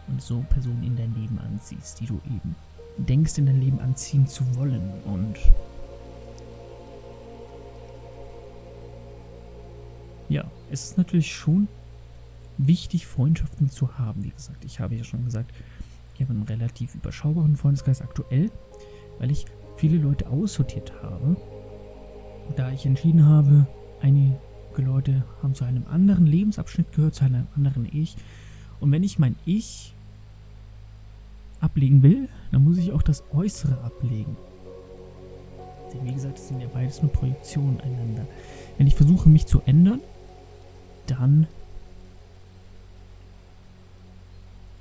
Und 0.07 0.21
so 0.21 0.43
Personen 0.49 0.83
in 0.83 0.95
dein 0.95 1.13
Leben 1.15 1.39
anziehst, 1.39 1.99
die 1.99 2.05
du 2.05 2.15
eben 2.25 2.55
denkst, 2.97 3.37
in 3.37 3.45
dein 3.45 3.61
Leben 3.61 3.79
anziehen 3.79 4.27
zu 4.27 4.43
wollen. 4.55 4.91
Und 5.05 5.37
ja, 10.29 10.49
es 10.71 10.83
ist 10.85 10.97
natürlich 10.97 11.33
schon 11.33 11.67
wichtig, 12.57 13.07
Freundschaften 13.07 13.69
zu 13.69 13.97
haben. 13.97 14.23
Wie 14.23 14.29
gesagt, 14.29 14.63
ich 14.65 14.79
habe 14.79 14.95
ja 14.95 15.03
schon 15.03 15.25
gesagt, 15.25 15.51
ich 16.15 16.21
habe 16.21 16.31
einen 16.33 16.43
relativ 16.43 16.95
überschaubaren 16.95 17.57
Freundeskreis 17.57 18.01
aktuell, 18.01 18.51
weil 19.19 19.31
ich 19.31 19.45
viele 19.77 19.97
Leute 19.97 20.29
aussortiert 20.29 20.93
habe. 21.01 21.35
Da 22.55 22.71
ich 22.71 22.85
entschieden 22.85 23.25
habe, 23.25 23.65
eine 24.01 24.39
Leute 24.77 25.23
haben 25.41 25.53
zu 25.53 25.65
einem 25.65 25.85
anderen 25.87 26.25
Lebensabschnitt 26.25 26.91
gehört, 26.93 27.15
zu 27.15 27.25
einem 27.25 27.47
anderen 27.55 27.87
Ich. 27.91 28.15
Und 28.79 28.91
wenn 28.91 29.03
ich 29.03 29.19
mein 29.19 29.35
Ich 29.45 29.92
ablegen 31.63 32.03
will, 32.03 32.27
dann 32.51 32.63
muss 32.63 32.77
ich 32.77 32.91
auch 32.91 33.01
das 33.01 33.23
Äußere 33.33 33.81
ablegen. 33.83 34.35
Denn 35.93 36.05
wie 36.05 36.13
gesagt, 36.13 36.37
es 36.37 36.47
sind 36.47 36.59
ja 36.59 36.67
beides 36.73 37.01
nur 37.01 37.11
Projektionen 37.11 37.79
einander. 37.81 38.25
Wenn 38.77 38.87
ich 38.87 38.95
versuche, 38.95 39.29
mich 39.29 39.45
zu 39.45 39.61
ändern, 39.65 40.01
dann 41.07 41.47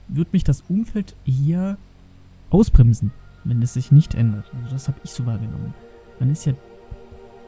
wird 0.09 0.33
mich 0.33 0.45
das 0.45 0.63
Umfeld 0.69 1.15
eher 1.27 1.77
ausbremsen, 2.51 3.13
wenn 3.45 3.63
es 3.63 3.75
sich 3.75 3.93
nicht 3.93 4.15
ändert. 4.15 4.51
Also 4.55 4.75
das 4.75 4.89
habe 4.89 4.99
ich 5.05 5.11
so 5.11 5.25
wahrgenommen. 5.27 5.75
Man 6.19 6.31
ist 6.31 6.45
ja 6.45 6.53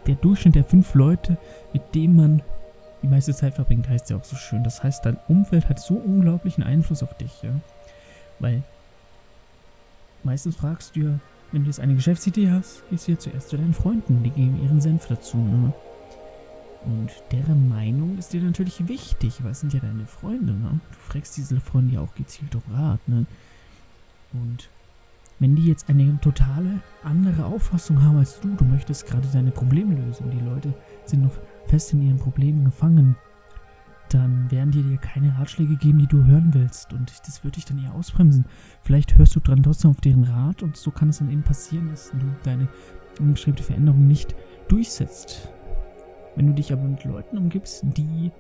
der 0.06 0.16
Durchschnitt 0.16 0.54
der 0.54 0.64
fünf 0.64 0.94
Leute, 0.94 1.36
mit 1.72 1.94
denen 1.94 2.16
man 2.16 2.42
die 3.02 3.08
meiste 3.08 3.34
Zeit 3.34 3.54
verbringt, 3.54 3.88
heißt 3.88 4.10
ja 4.10 4.16
auch 4.16 4.24
so 4.24 4.36
schön. 4.36 4.64
Das 4.64 4.82
heißt, 4.82 5.04
dein 5.04 5.18
Umfeld 5.28 5.68
hat 5.68 5.78
so 5.78 5.94
unglaublichen 5.94 6.62
Einfluss 6.62 7.02
auf 7.02 7.16
dich, 7.16 7.42
ja. 7.42 7.50
Weil 8.38 8.62
meistens 10.24 10.56
fragst 10.56 10.96
du 10.96 11.00
ja, 11.00 11.20
wenn 11.52 11.62
du 11.62 11.68
jetzt 11.68 11.80
eine 11.80 11.94
Geschäftsidee 11.94 12.50
hast, 12.50 12.82
gehst 12.90 13.06
du 13.06 13.12
ja 13.12 13.18
zuerst 13.18 13.48
zu 13.48 13.56
deinen 13.56 13.74
Freunden, 13.74 14.22
die 14.22 14.30
geben 14.30 14.60
ihren 14.62 14.80
Senf 14.80 15.06
dazu, 15.06 15.36
ne? 15.36 15.72
Und 16.84 17.10
deren 17.32 17.68
Meinung 17.68 18.18
ist 18.18 18.32
dir 18.32 18.42
natürlich 18.42 18.86
wichtig, 18.88 19.42
weil 19.42 19.52
es 19.52 19.60
sind 19.60 19.72
ja 19.72 19.80
deine 19.80 20.06
Freunde, 20.06 20.52
ne? 20.52 20.80
Du 20.90 20.98
fragst 20.98 21.36
diese 21.36 21.60
Freunde 21.60 21.94
ja 21.94 22.00
auch 22.00 22.14
gezielt 22.14 22.54
um 22.54 22.62
Rat, 22.74 23.06
ne? 23.08 23.24
Und 24.32 24.68
wenn 25.38 25.56
die 25.56 25.66
jetzt 25.66 25.88
eine 25.88 26.18
totale 26.20 26.80
andere 27.02 27.46
Auffassung 27.46 28.02
haben 28.02 28.18
als 28.18 28.40
du, 28.40 28.54
du 28.54 28.64
möchtest 28.64 29.06
gerade 29.06 29.28
deine 29.32 29.50
Probleme 29.50 29.94
lösen, 29.94 30.30
die 30.30 30.44
Leute 30.44 30.74
sind 31.04 31.22
noch 31.22 31.38
fest 31.66 31.92
in 31.92 32.02
ihren 32.02 32.18
Problemen 32.18 32.64
gefangen, 32.64 33.16
dann 34.14 34.50
werden 34.50 34.70
die 34.70 34.82
dir 34.82 34.96
keine 34.96 35.36
Ratschläge 35.36 35.76
geben, 35.76 35.98
die 35.98 36.06
du 36.06 36.24
hören 36.24 36.54
willst. 36.54 36.92
Und 36.92 37.12
das 37.26 37.42
würde 37.42 37.56
dich 37.56 37.64
dann 37.64 37.82
eher 37.82 37.94
ausbremsen. 37.94 38.44
Vielleicht 38.82 39.18
hörst 39.18 39.34
du 39.34 39.40
dran 39.40 39.62
trotzdem 39.62 39.90
auf 39.90 40.00
deren 40.00 40.22
Rat 40.22 40.62
und 40.62 40.76
so 40.76 40.92
kann 40.92 41.08
es 41.08 41.18
dann 41.18 41.30
eben 41.30 41.42
passieren, 41.42 41.90
dass 41.90 42.10
du 42.10 42.26
deine 42.44 42.68
angestrebte 43.18 43.64
Veränderung 43.64 44.06
nicht 44.06 44.34
durchsetzt. 44.68 45.48
Wenn 46.36 46.46
du 46.46 46.52
dich 46.52 46.72
aber 46.72 46.84
mit 46.84 47.04
Leuten 47.04 47.38
umgibst, 47.38 47.84
die 47.96 48.30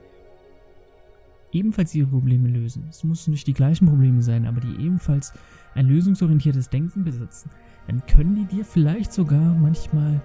ebenfalls 1.52 1.94
ihre 1.94 2.08
Probleme 2.08 2.48
lösen. 2.48 2.86
Es 2.88 3.04
müssen 3.04 3.32
nicht 3.32 3.46
die 3.46 3.52
gleichen 3.52 3.86
Probleme 3.86 4.22
sein, 4.22 4.46
aber 4.46 4.60
die 4.60 4.84
ebenfalls 4.84 5.32
ein 5.74 5.86
lösungsorientiertes 5.86 6.68
Denken 6.68 7.04
besitzen. 7.04 7.50
Dann 7.88 8.04
können 8.06 8.34
die 8.34 8.56
dir 8.56 8.64
vielleicht 8.64 9.12
sogar 9.12 9.54
manchmal 9.54 10.20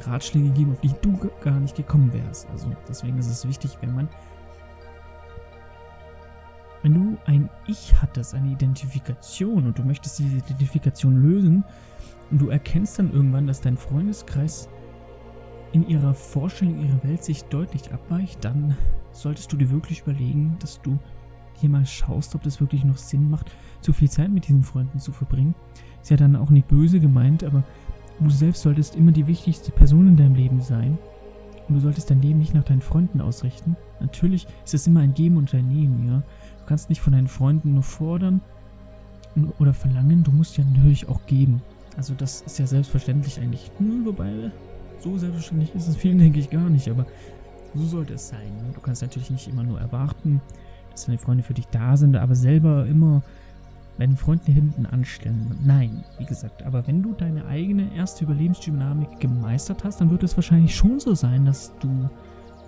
Ratschläge 0.00 0.50
geben, 0.50 0.72
auf 0.72 0.80
die 0.80 0.94
du 1.02 1.18
gar 1.40 1.58
nicht 1.58 1.76
gekommen 1.76 2.12
wärst. 2.12 2.48
Also 2.50 2.72
deswegen 2.88 3.18
ist 3.18 3.28
es 3.28 3.46
wichtig, 3.46 3.78
wenn 3.80 3.94
man 3.94 4.08
wenn 6.82 6.94
du 6.94 7.18
ein 7.26 7.48
Ich 7.66 7.94
hattest, 8.00 8.34
eine 8.34 8.50
Identifikation 8.50 9.66
und 9.66 9.78
du 9.78 9.82
möchtest 9.82 10.18
diese 10.18 10.36
Identifikation 10.36 11.22
lösen, 11.22 11.64
und 12.32 12.40
du 12.40 12.48
erkennst 12.48 12.98
dann 12.98 13.12
irgendwann, 13.12 13.46
dass 13.46 13.60
dein 13.60 13.76
Freundeskreis 13.76 14.68
in 15.72 15.86
ihrer 15.86 16.14
Vorstellung 16.14 16.80
ihrer 16.80 17.04
Welt 17.04 17.22
sich 17.22 17.44
deutlich 17.44 17.92
abweicht, 17.92 18.42
dann 18.42 18.74
solltest 19.12 19.52
du 19.52 19.58
dir 19.58 19.70
wirklich 19.70 20.00
überlegen, 20.00 20.56
dass 20.58 20.80
du 20.80 20.98
hier 21.60 21.68
mal 21.68 21.84
schaust, 21.84 22.34
ob 22.34 22.42
das 22.42 22.60
wirklich 22.60 22.84
noch 22.84 22.96
Sinn 22.96 23.30
macht, 23.30 23.52
zu 23.82 23.92
viel 23.92 24.10
Zeit 24.10 24.30
mit 24.30 24.48
diesen 24.48 24.62
Freunden 24.62 24.98
zu 24.98 25.12
verbringen. 25.12 25.54
Ist 26.00 26.10
ja 26.10 26.16
dann 26.16 26.34
auch 26.34 26.48
nicht 26.48 26.68
böse 26.68 27.00
gemeint, 27.00 27.44
aber 27.44 27.64
du 28.18 28.30
selbst 28.30 28.62
solltest 28.62 28.96
immer 28.96 29.12
die 29.12 29.26
wichtigste 29.26 29.70
Person 29.70 30.08
in 30.08 30.16
deinem 30.16 30.34
Leben 30.34 30.60
sein. 30.62 30.98
Und 31.68 31.74
du 31.74 31.80
solltest 31.80 32.10
dein 32.10 32.22
Leben 32.22 32.38
nicht 32.38 32.54
nach 32.54 32.64
deinen 32.64 32.80
Freunden 32.80 33.20
ausrichten. 33.20 33.76
Natürlich 34.00 34.46
ist 34.64 34.74
es 34.74 34.86
immer 34.86 35.00
ein 35.00 35.14
Geben 35.14 35.36
und 35.36 35.54
ein 35.54 35.68
Nehmen, 35.68 36.08
ja. 36.08 36.22
Du 36.62 36.68
kannst 36.68 36.88
nicht 36.88 37.00
von 37.00 37.12
deinen 37.12 37.26
Freunden 37.26 37.74
nur 37.74 37.82
fordern 37.82 38.40
oder 39.58 39.74
verlangen, 39.74 40.22
du 40.22 40.30
musst 40.30 40.56
ja 40.56 40.64
natürlich 40.64 41.08
auch 41.08 41.26
geben. 41.26 41.60
Also 41.96 42.14
das 42.14 42.42
ist 42.42 42.58
ja 42.58 42.66
selbstverständlich 42.66 43.40
eigentlich. 43.40 43.70
Hm, 43.78 44.06
wobei, 44.06 44.52
so 45.00 45.18
selbstverständlich 45.18 45.74
ist 45.74 45.88
es 45.88 45.96
vielen, 45.96 46.18
denke 46.18 46.38
ich, 46.38 46.50
gar 46.50 46.70
nicht, 46.70 46.88
aber 46.88 47.04
so 47.74 47.84
sollte 47.84 48.14
es 48.14 48.28
sein. 48.28 48.52
Du 48.74 48.80
kannst 48.80 49.02
natürlich 49.02 49.30
nicht 49.30 49.48
immer 49.48 49.64
nur 49.64 49.80
erwarten, 49.80 50.40
dass 50.92 51.06
deine 51.06 51.18
Freunde 51.18 51.42
für 51.42 51.54
dich 51.54 51.66
da 51.66 51.96
sind, 51.96 52.16
aber 52.16 52.36
selber 52.36 52.86
immer 52.86 53.22
deinen 53.98 54.16
Freunden 54.16 54.52
hinten 54.52 54.86
anstellen. 54.86 55.58
Nein, 55.64 56.04
wie 56.18 56.24
gesagt, 56.24 56.62
aber 56.62 56.86
wenn 56.86 57.02
du 57.02 57.12
deine 57.12 57.44
eigene 57.46 57.94
erste 57.94 58.24
Überlebensdynamik 58.24 59.18
gemeistert 59.18 59.82
hast, 59.84 60.00
dann 60.00 60.10
wird 60.10 60.22
es 60.22 60.36
wahrscheinlich 60.36 60.76
schon 60.76 61.00
so 61.00 61.14
sein, 61.14 61.44
dass 61.44 61.72
du 61.80 61.88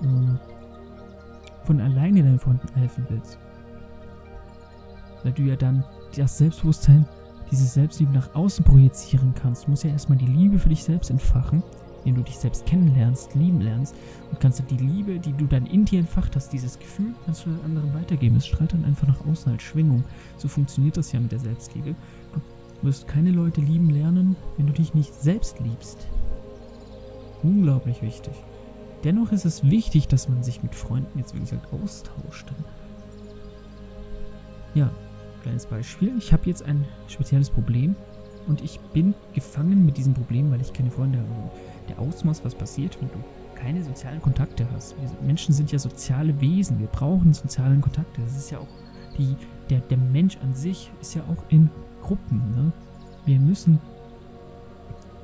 äh, 0.03 1.65
von 1.65 1.81
alleine 1.81 2.23
deinen 2.23 2.41
Freunden 2.41 2.69
helfen 2.75 3.07
willst. 3.09 3.39
Weil 5.25 5.33
du 5.33 5.43
ja 5.43 5.57
dann 5.57 5.85
das 6.17 6.39
Selbstbewusstsein, 6.39 7.07
dieses 7.51 7.75
Selbstliebe 7.75 8.13
nach 8.13 8.35
außen 8.35 8.65
projizieren 8.65 9.35
kannst. 9.35 9.67
Du 9.67 9.71
musst 9.71 9.83
ja 9.83 9.91
erstmal 9.91 10.19
die 10.19 10.27
Liebe 10.27 10.59
für 10.59 10.69
dich 10.69 10.85
selbst 10.85 11.11
entfachen 11.11 11.63
indem 12.05 12.23
du 12.23 12.23
dich 12.23 12.37
selbst 12.37 12.67
kennenlernst, 12.67 13.35
lieben 13.35 13.61
lernst 13.61 13.95
und 14.31 14.39
kannst 14.39 14.59
du 14.59 14.63
die 14.65 14.77
Liebe, 14.77 15.19
die 15.19 15.33
du 15.33 15.47
dann 15.47 15.67
in 15.67 15.85
dir 15.85 15.99
entfacht 15.99 16.37
hast, 16.37 16.53
dieses 16.53 16.79
Gefühl, 16.79 17.15
kannst 17.25 17.47
du 17.47 17.51
den 17.51 17.65
anderen 17.65 17.95
weitergeben. 17.95 18.37
Es 18.37 18.47
strahlt 18.47 18.73
dann 18.73 18.85
einfach 18.85 19.09
nach 19.09 19.27
außen 19.27 19.53
als 19.53 19.63
Schwingung. 19.63 20.05
So 20.37 20.49
funktioniert 20.49 20.97
das 20.97 21.13
ja 21.13 21.21
mit 21.21 21.33
der 21.33 21.39
Selbstliebe. 21.39 21.95
Du 22.35 22.87
wirst 22.87 23.09
keine 23.09 23.31
Leute 23.31 23.63
lieben 23.63 23.91
lernen, 23.91 24.37
wenn 24.57 24.67
du 24.67 24.73
dich 24.73 24.93
nicht 24.93 25.15
selbst 25.15 25.61
liebst. 25.61 26.07
Unglaublich 27.43 28.03
wichtig. 28.03 28.35
Dennoch 29.03 29.33
ist 29.33 29.45
es 29.45 29.65
wichtig, 29.65 30.09
dass 30.09 30.29
man 30.29 30.43
sich 30.43 30.63
mit 30.63 30.75
Freunden 30.75 31.19
jetzt, 31.19 31.35
wie 31.35 31.41
gesagt, 31.41 31.73
austauscht. 31.73 32.53
Ja, 34.75 34.91
kleines 35.45 35.67
Beispiel. 35.67 36.17
Ich 36.19 36.33
habe 36.33 36.43
jetzt 36.47 36.63
ein 36.65 36.85
spezielles 37.07 37.51
Problem 37.51 37.95
und 38.47 38.63
ich 38.63 38.81
bin 38.93 39.15
gefangen 39.35 39.85
mit 39.85 39.97
diesem 39.97 40.15
Problem, 40.15 40.51
weil 40.51 40.61
ich 40.61 40.73
keine 40.73 40.91
Freunde 40.91 41.19
habe 41.19 41.29
der 41.89 41.99
Ausmaß, 41.99 42.45
was 42.45 42.55
passiert, 42.55 42.97
wenn 43.01 43.09
du 43.09 43.19
keine 43.55 43.83
sozialen 43.85 44.23
Kontakte 44.23 44.67
hast. 44.73 44.97
Wir 45.01 45.11
Menschen 45.27 45.55
sind 45.55 45.71
ja 45.71 45.79
soziale 45.79 46.41
Wesen, 46.41 46.79
wir 46.79 46.87
brauchen 46.87 47.35
sozialen 47.35 47.81
Kontakte. 47.83 48.23
Das 48.23 48.37
ist 48.37 48.51
ja 48.51 48.59
auch 48.59 48.69
die, 49.19 49.37
der, 49.69 49.81
der 49.81 49.99
Mensch 49.99 50.39
an 50.43 50.55
sich 50.55 50.91
ist 51.01 51.15
ja 51.15 51.23
auch 51.23 51.45
in 51.51 51.71
Gruppen. 52.03 52.39
Ne? 52.57 52.73
Wir 53.27 53.39
müssen 53.39 53.79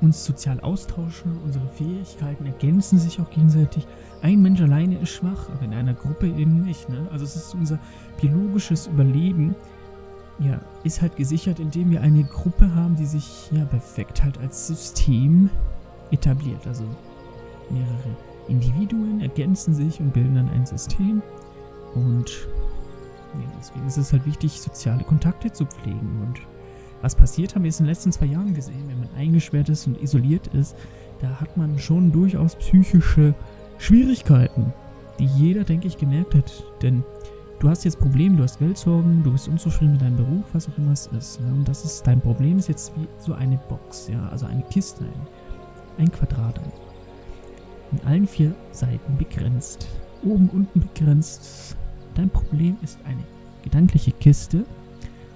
uns 0.01 0.23
sozial 0.23 0.59
austauschen, 0.59 1.37
unsere 1.43 1.67
Fähigkeiten 1.67 2.45
ergänzen 2.45 2.99
sich 2.99 3.19
auch 3.19 3.29
gegenseitig. 3.31 3.87
Ein 4.21 4.41
Mensch 4.41 4.61
alleine 4.61 4.99
ist 4.99 5.09
schwach, 5.09 5.49
aber 5.49 5.63
in 5.63 5.73
einer 5.73 5.93
Gruppe 5.93 6.27
eben 6.27 6.61
nicht. 6.61 6.89
Ne? 6.89 7.07
Also 7.11 7.25
es 7.25 7.35
ist 7.35 7.55
unser 7.55 7.79
biologisches 8.19 8.87
Überleben, 8.87 9.55
ja, 10.41 10.59
ist 10.83 11.01
halt 11.01 11.15
gesichert, 11.15 11.59
indem 11.59 11.91
wir 11.91 12.01
eine 12.01 12.23
Gruppe 12.23 12.73
haben, 12.73 12.95
die 12.95 13.05
sich 13.05 13.51
ja 13.51 13.63
perfekt 13.65 14.23
halt 14.23 14.37
als 14.39 14.67
System 14.67 15.49
etabliert. 16.09 16.65
Also 16.65 16.83
mehrere 17.69 18.17
Individuen 18.47 19.21
ergänzen 19.21 19.73
sich 19.73 19.99
und 19.99 20.13
bilden 20.13 20.35
dann 20.35 20.49
ein 20.49 20.65
System. 20.65 21.21
Und 21.93 22.47
ja, 23.35 23.51
deswegen 23.59 23.87
ist 23.87 23.97
es 23.97 24.11
halt 24.11 24.25
wichtig, 24.25 24.59
soziale 24.59 25.03
Kontakte 25.03 25.51
zu 25.51 25.65
pflegen. 25.65 26.21
Und 26.23 26.41
was 27.01 27.15
passiert, 27.15 27.55
haben 27.55 27.63
wir 27.63 27.69
es 27.69 27.79
in 27.79 27.85
den 27.85 27.91
letzten 27.91 28.11
zwei 28.11 28.25
Jahren 28.25 28.53
gesehen. 28.53 28.83
Wenn 28.87 28.99
man 28.99 29.09
eingesperrt 29.15 29.69
ist 29.69 29.85
und 29.87 30.01
isoliert 30.01 30.47
ist, 30.47 30.75
da 31.19 31.39
hat 31.39 31.55
man 31.55 31.77
schon 31.77 32.11
durchaus 32.11 32.55
psychische 32.55 33.35
Schwierigkeiten, 33.77 34.73
die 35.19 35.25
jeder, 35.25 35.63
denke 35.63 35.87
ich, 35.87 35.97
gemerkt 35.97 36.33
hat. 36.33 36.63
Denn 36.81 37.03
du 37.61 37.69
hast 37.69 37.85
jetzt 37.85 37.99
Probleme, 37.99 38.35
du 38.35 38.43
hast 38.43 38.59
Geldsorgen, 38.59 39.23
du 39.23 39.31
bist 39.31 39.47
unzufrieden 39.47 39.93
mit 39.93 40.01
deinem 40.01 40.17
Beruf, 40.17 40.43
was 40.53 40.67
auch 40.67 40.77
immer 40.77 40.91
es 40.91 41.07
ist. 41.07 41.39
Ja? 41.39 41.45
Und 41.45 41.67
das 41.67 41.85
ist 41.85 42.05
dein 42.05 42.19
Problem, 42.19 42.57
ist 42.57 42.67
jetzt 42.67 42.91
wie 42.97 43.07
so 43.19 43.33
eine 43.33 43.57
Box, 43.69 44.09
ja, 44.11 44.27
also 44.29 44.47
eine 44.47 44.63
Kiste, 44.63 45.05
ein 45.05 45.27
ein 45.97 46.11
Quadrat 46.11 46.57
einfach. 46.57 46.91
In 47.91 47.99
allen 48.07 48.27
vier 48.27 48.53
Seiten 48.71 49.17
begrenzt. 49.17 49.87
Oben, 50.23 50.49
unten 50.49 50.79
begrenzt. 50.79 51.75
Dein 52.15 52.29
Problem 52.29 52.77
ist 52.81 52.99
eine 53.05 53.23
gedankliche 53.63 54.11
Kiste. 54.11 54.65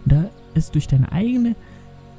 Da 0.06 0.26
es 0.54 0.72
durch 0.72 0.88
deine 0.88 1.12
eigenen 1.12 1.56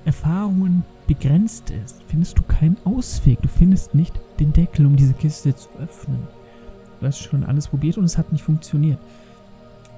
Erfahrungen 0.04 0.84
begrenzt 1.06 1.70
ist, 1.70 2.02
findest 2.06 2.38
du 2.38 2.42
keinen 2.42 2.76
Ausweg. 2.84 3.40
Du 3.42 3.48
findest 3.48 3.94
nicht 3.94 4.18
den 4.38 4.52
Deckel, 4.52 4.86
um 4.86 4.96
diese 4.96 5.14
Kiste 5.14 5.54
zu 5.54 5.68
öffnen. 5.78 6.18
Du 7.00 7.06
hast 7.06 7.18
schon 7.18 7.44
alles 7.44 7.68
probiert 7.68 7.98
und 7.98 8.04
es 8.04 8.18
hat 8.18 8.32
nicht 8.32 8.42
funktioniert. 8.42 8.98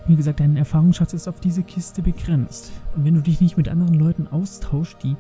Wie 0.09 0.17
gesagt, 0.17 0.41
dein 0.41 0.57
Erfahrungsschatz 0.57 1.13
ist 1.13 1.29
auf 1.29 1.39
diese 1.39 1.63
Kiste 1.63 2.01
begrenzt. 2.01 2.73
Und 2.97 3.05
wenn 3.05 3.15
du 3.15 3.21
dich 3.21 3.43
nicht 3.43 3.59
mit 3.59 3.69
anderen 3.69 3.93
Leuten 3.93 4.27
austauschst, 4.27 5.03
die 5.03 5.17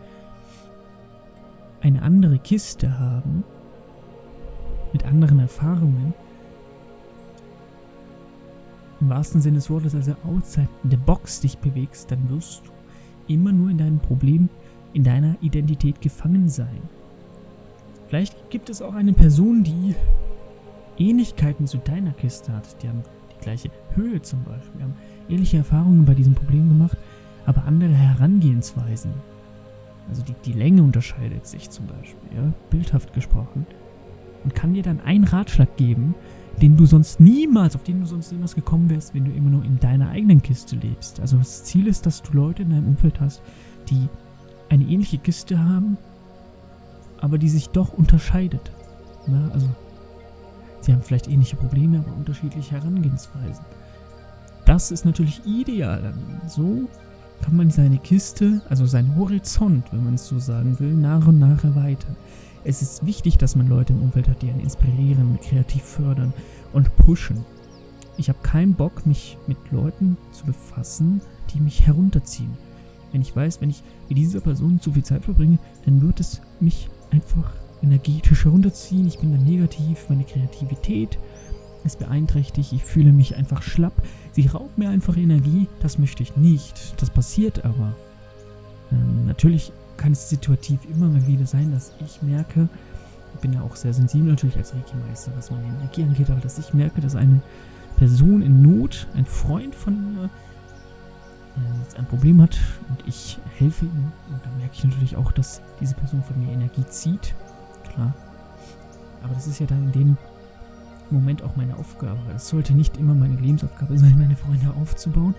eine 1.83 2.01
andere 2.01 2.39
Kiste 2.39 2.99
haben, 2.99 3.45
mit 4.95 5.05
anderen 5.05 5.41
Erfahrungen, 5.41 6.15
im 9.01 9.11
wahrsten 9.11 9.43
Sinne 9.43 9.57
des 9.57 9.69
Wortes, 9.69 9.95
also 9.95 10.17
outside 10.27 10.71
the 10.89 10.97
box 10.97 11.41
dich 11.41 11.59
bewegst, 11.59 12.11
dann 12.11 12.31
wirst 12.31 12.63
du 12.67 13.33
immer 13.33 13.53
nur 13.53 13.69
in 13.69 13.77
deinem 13.77 13.99
Problem, 13.99 14.49
in 14.95 15.05
deiner 15.05 15.37
Identität 15.43 16.01
gefangen 16.01 16.49
sein. 16.49 16.81
Vielleicht 18.07 18.49
gibt 18.49 18.71
es 18.71 18.81
auch 18.81 18.95
eine 18.95 19.13
Person, 19.13 19.63
die 19.63 19.95
Ähnlichkeiten 20.97 21.67
zu 21.67 21.77
deiner 21.77 22.13
Kiste 22.13 22.55
hat. 22.55 22.83
Die 22.83 22.89
haben 22.89 23.03
gleiche 23.39 23.71
Höhe 23.95 24.21
zum 24.23 24.43
Beispiel. 24.45 24.79
Wir 24.79 24.85
haben 24.85 24.97
ähnliche 25.29 25.59
Erfahrungen 25.59 26.05
bei 26.05 26.15
diesem 26.15 26.35
Problem 26.35 26.69
gemacht, 26.69 26.97
aber 27.47 27.65
andere 27.65 27.93
Herangehensweisen. 27.93 29.13
Also 30.09 30.23
die, 30.23 30.35
die 30.45 30.53
Länge 30.53 30.83
unterscheidet 30.83 31.47
sich 31.47 31.71
zum 31.71 31.87
Beispiel, 31.87 32.37
ja, 32.37 32.53
bildhaft 32.71 33.13
gesprochen. 33.13 33.67
Und 34.45 34.55
kann 34.55 34.73
dir 34.73 34.83
dann 34.83 35.01
einen 35.01 35.25
Ratschlag 35.25 35.77
geben, 35.77 36.15
den 36.63 36.77
du 36.77 36.87
sonst 36.87 37.21
niemals, 37.21 37.75
auf 37.75 37.83
den 37.83 38.01
du 38.01 38.07
sonst 38.07 38.33
niemals 38.33 38.55
gekommen 38.55 38.89
wärst, 38.91 39.15
wenn 39.15 39.25
du 39.25 39.33
immer 39.33 39.51
nur 39.51 39.65
in 39.65 39.79
deiner 39.79 40.11
eigenen 40.11 40.43
Kiste 40.43 40.77
lebst. 40.77 41.21
Also 41.21 41.37
das 41.37 41.65
Ziel 41.65 41.87
ist, 41.87 42.07
dass 42.07 42.23
du 42.23 42.33
Leute 42.33 42.63
in 42.63 42.71
deinem 42.71 42.89
Umfeld 42.89 43.21
hast, 43.21 43.43
die 43.91 44.09
eine 44.69 44.85
ähnliche 44.85 45.19
Kiste 45.19 45.59
haben, 45.59 45.97
aber 47.21 47.39
die 47.39 47.49
sich 47.49 47.69
doch 47.71 47.93
unterscheidet. 47.93 48.71
Ja, 49.27 49.49
also 49.53 49.69
sie 50.89 50.95
haben 50.95 51.03
vielleicht 51.03 51.29
ähnliche 51.29 51.57
Probleme, 51.57 51.99
aber 51.99 52.17
unterschiedliche 52.17 52.77
Herangehensweisen. 52.77 53.63
Das 54.65 54.91
ist 54.91 55.05
natürlich 55.05 55.43
ideal. 55.45 56.15
So 56.47 56.89
kann 57.43 57.57
man 57.57 57.71
seine 57.71 57.99
Kiste, 57.99 58.63
also 58.71 58.87
seinen 58.87 59.15
Horizont, 59.15 59.85
wenn 59.93 60.05
man 60.05 60.15
es 60.15 60.27
so 60.27 60.39
sagen 60.39 60.79
will, 60.81 60.95
nach 60.95 61.27
und 61.27 61.39
nach 61.39 61.63
erweitern. 61.63 62.17
Es 62.65 62.81
ist 62.81 63.05
wichtig, 63.05 63.37
dass 63.37 63.55
man 63.55 63.69
Leute 63.69 63.93
im 63.93 64.01
Umfeld 64.01 64.31
hat, 64.31 64.41
die 64.41 64.49
einen 64.49 64.61
inspirieren, 64.61 65.39
kreativ 65.43 65.83
fördern 65.83 66.33
und 66.73 66.97
pushen. 66.97 67.45
Ich 68.17 68.31
habe 68.31 68.39
keinen 68.43 68.73
Bock, 68.73 69.05
mich 69.05 69.37
mit 69.47 69.59
Leuten 69.71 70.17
zu 70.33 70.47
befassen, 70.47 71.21
die 71.53 71.61
mich 71.61 71.87
herunterziehen. 71.87 72.57
Wenn 73.13 73.21
ich 73.21 73.37
weiß, 73.37 73.61
wenn 73.61 73.69
ich 73.69 73.83
mit 74.09 74.17
dieser 74.17 74.41
Person 74.41 74.81
zu 74.81 74.93
viel 74.93 75.05
Zeit 75.05 75.27
verbringe, 75.27 75.59
dann 75.85 76.01
wird 76.01 76.19
es 76.19 76.41
mich 76.61 76.89
einfach 77.11 77.53
energetisch 77.83 78.45
herunterziehen. 78.45 79.07
Ich 79.07 79.19
bin 79.19 79.33
dann 79.33 79.45
negativ, 79.45 80.09
meine 80.09 80.25
Kreativität 80.25 81.19
ist 81.85 81.99
beeinträchtigt, 81.99 82.73
ich 82.73 82.85
fühle 82.85 83.13
mich 83.13 83.37
einfach 83.37 83.63
schlapp. 83.63 83.95
Sie 84.33 84.47
raubt 84.47 84.79
mir 84.79 84.91
einfach 84.91 85.17
Energie, 85.17 85.69
das 85.81 85.99
möchte 85.99 86.23
ich 86.23 86.37
nicht. 86.37 87.01
Das 87.01 87.11
passiert 87.11 87.65
aber. 87.65 87.95
Ähm, 88.93 89.27
natürlich 89.27 89.73
kann 89.97 90.13
es 90.13 90.29
situativ 90.29 90.81
immer 90.91 91.09
mal 91.09 91.27
wieder 91.27 91.47
sein, 91.47 91.73
dass 91.73 91.93
ich 92.05 92.23
merke, 92.23 92.69
ich 93.35 93.41
bin 93.41 93.53
ja 93.53 93.63
auch 93.63 93.77
sehr 93.77 93.93
sensibel 93.93 94.31
natürlich 94.31 94.57
als 94.57 94.75
Reiki-Meister, 94.75 95.33
was 95.37 95.51
meine 95.51 95.67
Energie 95.67 96.03
angeht, 96.03 96.31
aber 96.31 96.41
dass 96.41 96.59
ich 96.59 96.73
merke, 96.75 97.01
dass 97.01 97.15
eine 97.15 97.41
Person 97.97 98.43
in 98.43 98.63
Not, 98.63 99.07
ein 99.15 99.27
Freund 99.27 99.75
von 99.75 100.15
mir, 100.15 100.25
äh, 100.25 101.83
jetzt 101.83 101.97
ein 101.97 102.07
Problem 102.07 102.41
hat 102.41 102.57
und 102.89 103.07
ich 103.07 103.39
helfe 103.59 103.85
ihm. 103.85 104.13
Und 104.31 104.45
dann 104.45 104.57
merke 104.59 104.75
ich 104.75 104.85
natürlich 104.85 105.17
auch, 105.17 105.33
dass 105.33 105.61
diese 105.81 105.95
Person 105.95 106.23
von 106.23 106.39
mir 106.41 106.53
Energie 106.53 106.87
zieht. 106.87 107.35
Klar. 107.99 108.15
Aber 109.25 109.35
das 109.35 109.49
ist 109.49 109.59
ja 109.59 109.67
dann 109.67 109.87
in 109.87 109.93
dem 109.93 110.17
Moment 111.11 111.43
auch 111.43 111.57
meine 111.57 111.77
Aufgabe. 111.77 112.21
Es 112.35 112.49
sollte 112.49 112.75
nicht 112.75 112.97
immer 112.97 113.15
meine 113.15 113.35
Lebensaufgabe 113.37 113.99
sein, 113.99 114.17
meine 114.19 114.37
Freunde 114.37 114.73
aufzubauen. 114.81 115.35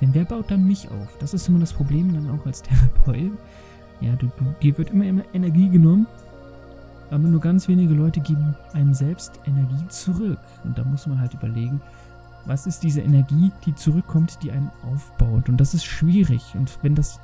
Denn 0.00 0.14
wer 0.14 0.24
baut 0.24 0.50
dann 0.50 0.66
mich 0.66 0.88
auf? 0.90 1.18
Das 1.18 1.34
ist 1.34 1.48
immer 1.48 1.58
das 1.58 1.72
Problem 1.72 2.14
dann 2.14 2.30
auch 2.30 2.46
als 2.46 2.62
Therapeut. 2.62 3.32
Ja, 4.00 4.14
du, 4.16 4.26
du, 4.38 4.44
dir 4.62 4.78
wird 4.78 4.90
immer, 4.90 5.04
immer 5.04 5.24
Energie 5.34 5.68
genommen, 5.68 6.06
aber 7.10 7.24
nur 7.24 7.40
ganz 7.40 7.66
wenige 7.66 7.92
Leute 7.92 8.20
geben 8.20 8.54
einem 8.72 8.94
selbst 8.94 9.40
Energie 9.46 9.88
zurück. 9.88 10.38
Und 10.62 10.78
da 10.78 10.84
muss 10.84 11.08
man 11.08 11.20
halt 11.20 11.34
überlegen, 11.34 11.82
was 12.46 12.66
ist 12.66 12.84
diese 12.84 13.00
Energie, 13.00 13.50
die 13.66 13.74
zurückkommt, 13.74 14.38
die 14.42 14.52
einen 14.52 14.70
aufbaut. 14.90 15.48
Und 15.48 15.56
das 15.58 15.74
ist 15.74 15.84
schwierig. 15.84 16.54
Und 16.54 16.78
wenn 16.82 16.94
das 16.94 17.20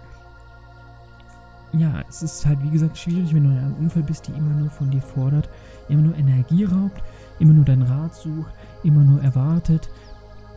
ja, 1.78 2.02
es 2.08 2.22
ist 2.22 2.46
halt 2.46 2.62
wie 2.62 2.70
gesagt 2.70 2.96
schwierig, 2.96 3.34
wenn 3.34 3.44
du 3.44 3.50
in 3.50 3.58
einem 3.58 3.74
Umfeld 3.74 4.06
bist, 4.06 4.26
die 4.28 4.32
immer 4.32 4.54
nur 4.54 4.70
von 4.70 4.90
dir 4.90 5.02
fordert, 5.02 5.48
immer 5.88 6.02
nur 6.02 6.16
Energie 6.16 6.64
raubt, 6.64 7.02
immer 7.38 7.52
nur 7.52 7.64
deinen 7.64 7.82
Rat 7.82 8.14
sucht, 8.14 8.52
immer 8.82 9.02
nur 9.02 9.22
erwartet. 9.22 9.88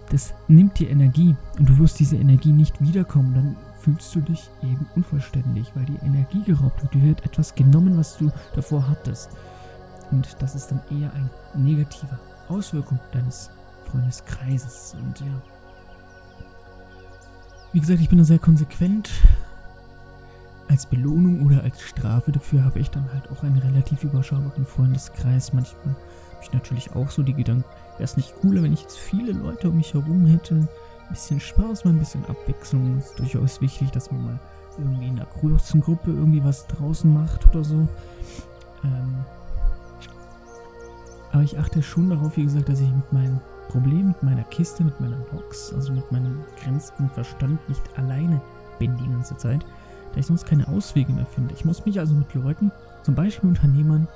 Das 0.10 0.34
nimmt 0.48 0.80
dir 0.80 0.90
Energie 0.90 1.36
und 1.58 1.70
du 1.70 1.78
wirst 1.78 2.00
diese 2.00 2.18
Energie 2.18 2.52
nicht 2.52 2.82
wiederkommen. 2.82 3.34
Dann 3.34 3.56
fühlst 3.80 4.14
du 4.16 4.22
dich 4.22 4.50
eben 4.64 4.86
unvollständig, 4.96 5.72
weil 5.76 5.86
die 5.86 6.06
Energie 6.06 6.44
geraubt 6.44 6.82
wird. 6.82 6.94
Dir 6.94 7.04
wird 7.04 7.26
etwas 7.26 7.54
genommen, 7.56 7.98
was 7.98 8.18
du 8.18 8.32
davor 8.56 8.88
hattest. 8.88 9.30
Und 10.12 10.36
das 10.40 10.56
ist 10.56 10.72
dann 10.72 10.82
eher 10.90 11.12
eine 11.14 11.30
negative 11.64 12.18
Auswirkung 12.48 13.00
deines 13.12 13.52
Freundeskreises. 13.86 14.96
Und 15.00 15.20
ja. 15.20 15.42
Wie 17.72 17.80
gesagt, 17.80 18.02
ich 18.02 18.10
bin 18.10 18.18
da 18.18 18.24
sehr 18.24 18.40
konsequent 18.40 19.12
als 20.70 20.86
Belohnung 20.86 21.46
oder 21.46 21.64
als 21.64 21.82
Strafe 21.82 22.32
dafür 22.32 22.64
habe 22.64 22.80
ich 22.80 22.90
dann 22.92 23.12
halt 23.12 23.30
auch 23.32 23.44
einen 23.44 23.58
relativ 23.58 24.04
überschaubaren 24.04 24.66
Freundeskreis. 24.66 25.52
Manchmal 25.52 25.96
habe 25.96 26.44
ich 26.44 26.54
natürlich 26.54 26.96
auch 26.96 27.10
so 27.10 27.24
die 27.24 27.34
Gedanken, 27.34 27.66
wäre 27.94 28.04
es 28.04 28.18
nicht 28.18 28.36
cooler, 28.40 28.62
wenn 28.62 28.74
ich 28.74 28.84
jetzt 28.84 28.98
viele 28.98 29.34
Leute 29.34 29.70
um 29.70 29.78
mich 29.78 29.94
herum 29.96 30.26
hätte. 30.28 30.56
Ein 30.56 30.68
bisschen 31.10 31.40
Spaß, 31.40 31.86
mal 31.86 31.92
ein 31.92 32.00
bisschen 32.00 32.24
Abwechslung. 32.26 33.00
Ist 33.00 33.18
durchaus 33.18 33.60
wichtig, 33.62 33.90
dass 33.92 34.12
man 34.12 34.24
mal 34.24 34.40
irgendwie 34.78 35.08
in 35.08 35.18
einer 35.18 35.26
großen 35.26 35.82
Gruppe 35.82 36.12
irgendwie 36.12 36.44
was 36.44 36.68
draußen 36.68 37.12
macht 37.12 37.48
oder 37.48 37.64
so. 37.64 37.88
Ähm 38.84 39.26
aber 41.32 41.44
ich 41.44 41.58
achte 41.58 41.82
schon 41.82 42.12
darauf, 42.12 42.38
wie 42.38 42.44
gesagt, 42.44 42.70
dass 42.70 42.80
ich 42.80 42.90
mit 42.90 43.12
meinem 43.12 43.40
Problem, 43.70 44.10
mit 44.10 44.24
meiner 44.24 44.44
Kiste, 44.46 44.84
mit 44.84 45.00
meiner 45.00 45.18
Box, 45.18 45.74
also 45.74 45.94
mit 45.94 46.12
meinem 46.12 46.44
grenzenden 46.64 47.10
Verstand 47.10 47.68
nicht 47.70 47.82
alleine 47.98 48.40
bin 48.80 48.96
die 48.98 49.10
ganze 49.10 49.36
Zeit 49.38 49.66
da 50.14 50.20
ich 50.20 50.26
sonst 50.26 50.46
keine 50.46 50.68
Auswege 50.68 51.12
mehr 51.14 51.26
finde. 51.26 51.54
Ich 51.54 51.66
muss 51.66 51.86
mich 51.86 52.00
also 52.00 52.14
mit 52.14 52.34
Leuten, 52.34 52.72
zum 53.04 53.16
Beispiel 53.16 53.50
Unternehmern, 53.50 54.08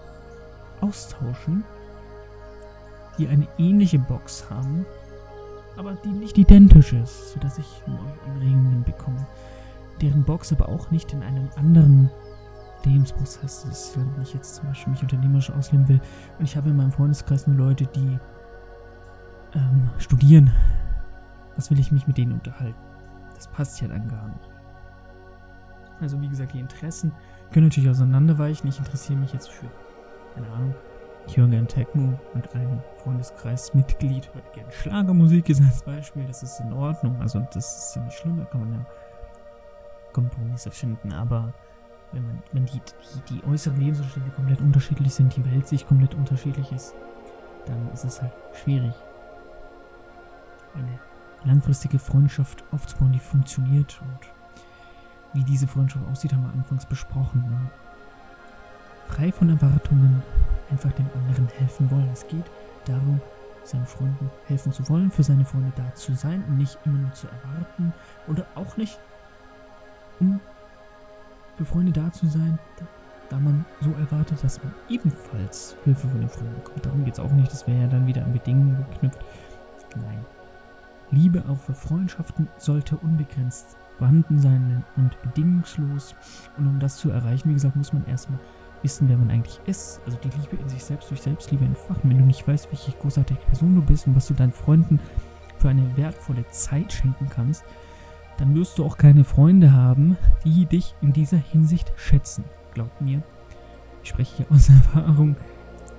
austauschen, 0.81 1.63
die 3.17 3.27
eine 3.27 3.47
ähnliche 3.57 3.99
Box 3.99 4.49
haben, 4.49 4.85
aber 5.77 5.95
die 6.03 6.09
nicht 6.09 6.37
identisch 6.37 6.93
ist, 6.93 7.33
sodass 7.33 7.57
ich 7.57 7.83
Anregungen 8.27 8.83
bekomme. 8.83 9.25
Deren 10.01 10.23
Box 10.23 10.51
aber 10.51 10.69
auch 10.69 10.91
nicht 10.91 11.13
in 11.13 11.23
einem 11.23 11.49
anderen 11.55 12.09
Lebensprozess 12.83 13.65
ist, 13.65 13.97
wenn 13.97 14.21
ich 14.21 14.33
jetzt 14.33 14.55
zum 14.55 14.67
Beispiel 14.67 14.91
mich 14.91 15.01
unternehmerisch 15.01 15.51
ausleben 15.51 15.87
will. 15.87 16.01
Und 16.37 16.45
ich 16.45 16.57
habe 16.57 16.69
in 16.69 16.75
meinem 16.75 16.91
Freundeskreis 16.91 17.47
nur 17.47 17.55
Leute, 17.55 17.85
die 17.85 18.19
ähm, 19.55 19.89
studieren. 19.99 20.51
Was 21.55 21.71
will 21.71 21.79
ich 21.79 21.91
mich 21.91 22.07
mit 22.07 22.17
denen 22.17 22.33
unterhalten? 22.33 22.79
Das 23.35 23.47
passt 23.47 23.79
ja 23.81 23.87
dann 23.87 24.07
gar 24.07 24.27
nicht. 24.27 24.52
Also 26.03 26.21
wie 26.21 26.27
gesagt, 26.27 26.53
die 26.53 26.59
Interessen 26.59 27.13
können 27.53 27.67
natürlich 27.67 27.89
auseinanderweichen. 27.89 28.67
Ich 28.67 28.77
interessiere 28.77 29.17
mich 29.17 29.31
jetzt 29.31 29.49
für, 29.49 29.67
keine 30.35 30.49
Ahnung, 30.49 30.75
ich 31.27 31.37
höre 31.37 31.47
gern 31.47 31.65
Techno 31.65 32.19
und 32.33 32.53
ein 32.53 32.83
Freundeskreismitglied 32.97 34.33
hört 34.33 34.53
gern 34.53 34.69
Schlagermusik, 34.69 35.47
ist 35.47 35.61
als 35.61 35.81
Beispiel. 35.81 36.25
Das 36.27 36.43
ist 36.43 36.59
in 36.59 36.73
Ordnung. 36.73 37.21
Also 37.21 37.39
das 37.53 37.87
ist 37.87 37.95
ja 37.95 38.03
nicht 38.03 38.17
schlimm, 38.17 38.37
da 38.37 38.43
kann 38.43 38.59
man 38.59 38.73
ja 38.73 38.85
Kompromisse 40.11 40.71
finden. 40.71 41.13
Aber 41.13 41.53
wenn 42.11 42.27
man, 42.27 42.43
wenn 42.51 42.65
die, 42.65 42.81
die, 42.81 43.35
die 43.35 43.43
äußeren 43.45 43.79
Lebensumstände 43.79 44.29
komplett 44.31 44.59
unterschiedlich 44.59 45.13
sind, 45.13 45.33
die 45.33 45.45
Welt 45.45 45.69
sich 45.69 45.87
komplett 45.87 46.15
unterschiedlich 46.15 46.69
ist, 46.73 46.93
dann 47.65 47.89
ist 47.93 48.03
es 48.03 48.21
halt 48.21 48.33
schwierig. 48.61 48.93
Eine 50.75 50.99
langfristige 51.45 51.97
Freundschaft 51.97 52.65
aufzubauen, 52.71 53.13
die 53.13 53.19
funktioniert 53.19 54.01
und 54.01 54.32
wie 55.33 55.43
diese 55.43 55.67
Freundschaft 55.67 56.05
aussieht, 56.11 56.33
haben 56.33 56.43
wir 56.43 56.53
anfangs 56.53 56.85
besprochen. 56.85 57.41
Ne? 57.49 57.71
Frei 59.07 59.31
von 59.31 59.49
Erwartungen, 59.49 60.23
einfach 60.69 60.91
dem 60.93 61.07
anderen 61.15 61.47
helfen 61.57 61.89
wollen. 61.91 62.09
Es 62.13 62.27
geht 62.27 62.45
darum, 62.85 63.19
seinen 63.63 63.85
Freunden 63.85 64.29
helfen 64.47 64.71
zu 64.71 64.87
wollen, 64.89 65.11
für 65.11 65.23
seine 65.23 65.45
Freunde 65.45 65.71
da 65.75 65.93
zu 65.95 66.13
sein 66.13 66.43
und 66.47 66.57
nicht 66.57 66.77
immer 66.85 66.97
nur 66.97 67.13
zu 67.13 67.27
erwarten 67.27 67.93
oder 68.27 68.45
auch 68.55 68.77
nicht, 68.77 68.99
um 70.19 70.39
für 71.57 71.65
Freunde 71.65 71.91
da 71.91 72.11
zu 72.11 72.27
sein, 72.27 72.59
da, 73.29 73.39
man 73.39 73.65
so 73.81 73.91
erwartet, 73.93 74.43
dass 74.43 74.63
man 74.63 74.73
ebenfalls 74.89 75.75
Hilfe 75.85 76.07
von 76.07 76.19
den 76.19 76.29
Freunden 76.29 76.53
bekommt. 76.55 76.85
Darum 76.85 77.03
geht 77.03 77.15
es 77.15 77.19
auch 77.19 77.31
nicht, 77.31 77.51
das 77.51 77.65
wäre 77.65 77.81
ja 77.81 77.87
dann 77.87 78.05
wieder 78.05 78.23
an 78.23 78.33
Bedingungen 78.33 78.85
geknüpft. 78.91 79.19
Nein. 79.95 80.23
Liebe 81.09 81.43
auch 81.47 81.57
für 81.57 81.73
Freundschaften 81.73 82.47
sollte 82.57 82.95
unbegrenzt 82.97 83.77
vorhanden 83.97 84.39
sein 84.39 84.83
und 84.97 85.21
bedingungslos. 85.21 86.15
Und 86.57 86.67
um 86.67 86.79
das 86.79 86.97
zu 86.97 87.09
erreichen, 87.09 87.49
wie 87.49 87.53
gesagt, 87.53 87.75
muss 87.75 87.93
man 87.93 88.05
erstmal 88.07 88.39
wissen, 88.81 89.07
wer 89.09 89.17
man 89.17 89.31
eigentlich 89.31 89.59
ist. 89.65 90.01
Also 90.05 90.17
die 90.23 90.29
Liebe 90.29 90.61
in 90.61 90.69
sich 90.69 90.83
selbst 90.83 91.09
durch 91.09 91.21
Selbstliebe 91.21 91.65
entfachen. 91.65 92.09
Wenn 92.09 92.17
du 92.17 92.25
nicht 92.25 92.47
weißt, 92.47 92.71
welche 92.71 92.91
großartige 92.91 93.39
Person 93.47 93.75
du 93.75 93.81
bist 93.81 94.07
und 94.07 94.15
was 94.15 94.27
du 94.27 94.33
deinen 94.33 94.51
Freunden 94.51 94.99
für 95.57 95.69
eine 95.69 95.95
wertvolle 95.97 96.45
Zeit 96.49 96.91
schenken 96.91 97.27
kannst, 97.29 97.63
dann 98.37 98.55
wirst 98.55 98.77
du 98.77 98.85
auch 98.85 98.97
keine 98.97 99.23
Freunde 99.23 99.71
haben, 99.71 100.17
die 100.43 100.65
dich 100.65 100.95
in 101.01 101.13
dieser 101.13 101.37
Hinsicht 101.37 101.93
schätzen. 101.95 102.43
Glaub 102.73 102.89
mir, 102.99 103.21
ich 104.03 104.09
spreche 104.09 104.37
hier 104.37 104.51
aus 104.51 104.69
Erfahrung. 104.95 105.35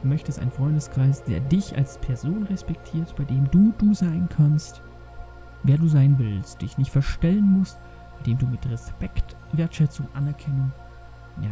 Du 0.03 0.09
möchtest 0.09 0.39
einen 0.39 0.51
Freundeskreis, 0.51 1.25
der 1.25 1.41
dich 1.41 1.77
als 1.77 1.97
Person 1.99 2.43
respektiert, 2.43 3.15
bei 3.17 3.25
dem 3.25 3.51
du 3.51 3.73
du 3.79 3.95
sein 3.95 4.29
kannst, 4.29 4.83
wer 5.65 5.79
du 5.79 5.89
sein 5.89 6.19
willst, 6.19 6.63
dich 6.63 6.79
nicht 6.79 6.93
verstellen 6.93 7.59
musst, 7.59 7.79
dem 8.27 8.39
du 8.39 8.47
mit 8.47 8.69
Respekt, 8.71 9.37
Wertschätzung, 9.53 10.07
Anerkennung, 10.15 10.73
ja, 11.43 11.51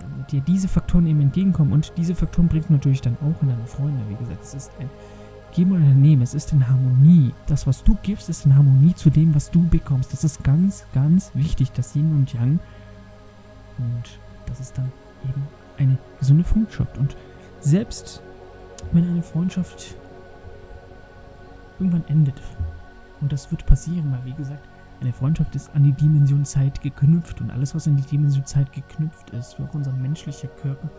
damit 0.00 0.30
dir 0.30 0.40
diese 0.40 0.68
Faktoren 0.68 1.06
eben 1.06 1.20
entgegenkommen. 1.20 1.72
Und 1.72 1.92
diese 1.96 2.14
Faktoren 2.14 2.48
bringt 2.48 2.70
natürlich 2.70 3.00
dann 3.00 3.16
auch 3.16 3.42
in 3.42 3.48
deine 3.48 3.66
Freunde. 3.66 4.00
Wie 4.08 4.14
gesagt, 4.14 4.42
es 4.42 4.54
ist 4.54 4.70
ein 4.78 4.88
Geben 5.52 5.72
und 5.72 6.00
Nehmen, 6.00 6.22
es 6.22 6.34
ist 6.34 6.52
in 6.52 6.68
Harmonie. 6.68 7.32
Das, 7.46 7.66
was 7.66 7.82
du 7.82 7.96
gibst, 8.02 8.28
ist 8.28 8.46
in 8.46 8.54
Harmonie 8.54 8.94
zu 8.94 9.10
dem, 9.10 9.34
was 9.34 9.50
du 9.50 9.66
bekommst. 9.66 10.12
Das 10.12 10.22
ist 10.22 10.44
ganz, 10.44 10.84
ganz 10.94 11.30
wichtig, 11.34 11.72
das 11.72 11.96
Yin 11.96 12.12
und 12.12 12.32
Yang. 12.32 12.60
Und 13.78 14.20
das 14.46 14.60
ist 14.60 14.76
dann 14.76 14.92
eben 15.24 15.42
eine 15.78 15.98
gesunde 16.18 16.44
Freundschaft. 16.44 16.98
Und 16.98 17.16
selbst 17.60 18.22
wenn 18.92 19.08
eine 19.08 19.22
Freundschaft 19.22 19.96
irgendwann 21.78 22.04
endet, 22.08 22.40
und 23.20 23.32
das 23.32 23.50
wird 23.50 23.66
passieren, 23.66 24.12
weil 24.12 24.24
wie 24.24 24.34
gesagt, 24.34 24.68
eine 25.00 25.12
Freundschaft 25.12 25.54
ist 25.54 25.72
an 25.74 25.84
die 25.84 25.92
Dimension 25.92 26.44
Zeit 26.44 26.80
geknüpft 26.80 27.40
und 27.40 27.50
alles, 27.50 27.74
was 27.74 27.86
an 27.86 27.96
die 27.96 28.02
Dimension 28.02 28.44
Zeit 28.44 28.72
geknüpft 28.72 29.30
ist, 29.30 29.56
auch 29.60 29.72
unser 29.72 29.92
menschlicher 29.92 30.48
Körper, 30.48 30.90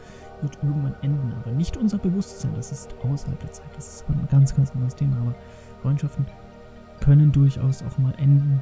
wird 0.42 0.58
irgendwann 0.64 0.96
enden. 1.02 1.34
Aber 1.34 1.52
nicht 1.52 1.76
unser 1.76 1.98
Bewusstsein, 1.98 2.54
das 2.56 2.72
ist 2.72 2.96
außerhalb 3.04 3.40
der 3.42 3.52
Zeit. 3.52 3.68
Das 3.76 3.96
ist 3.96 4.06
ein 4.10 4.28
ganz, 4.32 4.56
ganz 4.56 4.72
anderes 4.72 4.96
Thema. 4.96 5.18
Aber 5.18 5.36
Freundschaften 5.82 6.26
können 7.02 7.32
durchaus 7.32 7.84
auch 7.84 7.98
mal 7.98 8.14
enden. 8.18 8.62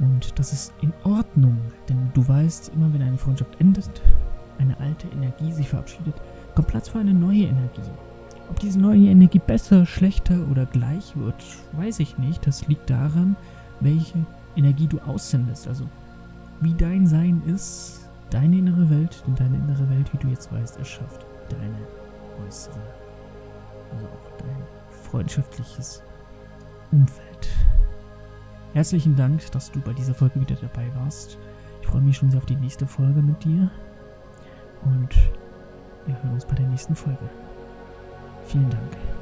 Und 0.00 0.36
das 0.38 0.52
ist 0.52 0.74
in 0.82 0.92
Ordnung, 1.04 1.56
denn 1.88 2.10
du 2.14 2.26
weißt, 2.26 2.72
immer 2.74 2.92
wenn 2.92 3.02
eine 3.02 3.16
Freundschaft 3.16 3.60
endet, 3.60 4.02
eine 4.58 4.78
alte 4.80 5.06
Energie 5.08 5.52
sich 5.52 5.68
verabschiedet, 5.68 6.14
kommt 6.56 6.66
Platz 6.68 6.88
für 6.88 6.98
eine 6.98 7.14
neue 7.14 7.44
Energie. 7.44 7.90
Ob 8.50 8.60
diese 8.60 8.78
neue 8.78 9.06
Energie 9.06 9.40
besser, 9.44 9.86
schlechter 9.86 10.36
oder 10.50 10.66
gleich 10.66 11.16
wird, 11.16 11.42
weiß 11.72 12.00
ich 12.00 12.18
nicht. 12.18 12.46
Das 12.46 12.66
liegt 12.68 12.90
daran, 12.90 13.36
welche 13.80 14.18
Energie 14.56 14.86
du 14.86 14.98
aussendest. 15.00 15.66
Also 15.66 15.86
wie 16.60 16.74
dein 16.74 17.06
Sein 17.06 17.42
ist, 17.46 18.08
deine 18.30 18.58
innere 18.58 18.88
Welt, 18.90 19.22
denn 19.26 19.34
deine 19.34 19.56
innere 19.56 19.88
Welt, 19.90 20.12
wie 20.12 20.18
du 20.18 20.28
jetzt 20.28 20.52
weißt, 20.52 20.78
erschafft 20.78 21.26
deine 21.48 22.46
äußere, 22.46 22.80
also 23.92 24.06
auch 24.06 24.38
dein 24.38 24.62
freundschaftliches 24.90 26.02
Umfeld. 26.90 27.48
Herzlichen 28.72 29.14
Dank, 29.14 29.50
dass 29.52 29.70
du 29.70 29.80
bei 29.80 29.92
dieser 29.92 30.14
Folge 30.14 30.40
wieder 30.40 30.56
dabei 30.56 30.90
warst. 30.96 31.38
Ich 31.80 31.86
freue 31.86 32.00
mich 32.00 32.16
schon 32.16 32.30
sehr 32.30 32.38
auf 32.38 32.46
die 32.46 32.56
nächste 32.56 32.86
Folge 32.86 33.22
mit 33.22 33.44
dir. 33.44 33.70
Und 34.84 35.14
wir 36.06 36.22
hören 36.22 36.34
uns 36.34 36.44
bei 36.44 36.54
der 36.54 36.66
nächsten 36.66 36.94
Folge. 36.96 37.30
Vielen 38.46 38.70
Dank. 38.70 39.13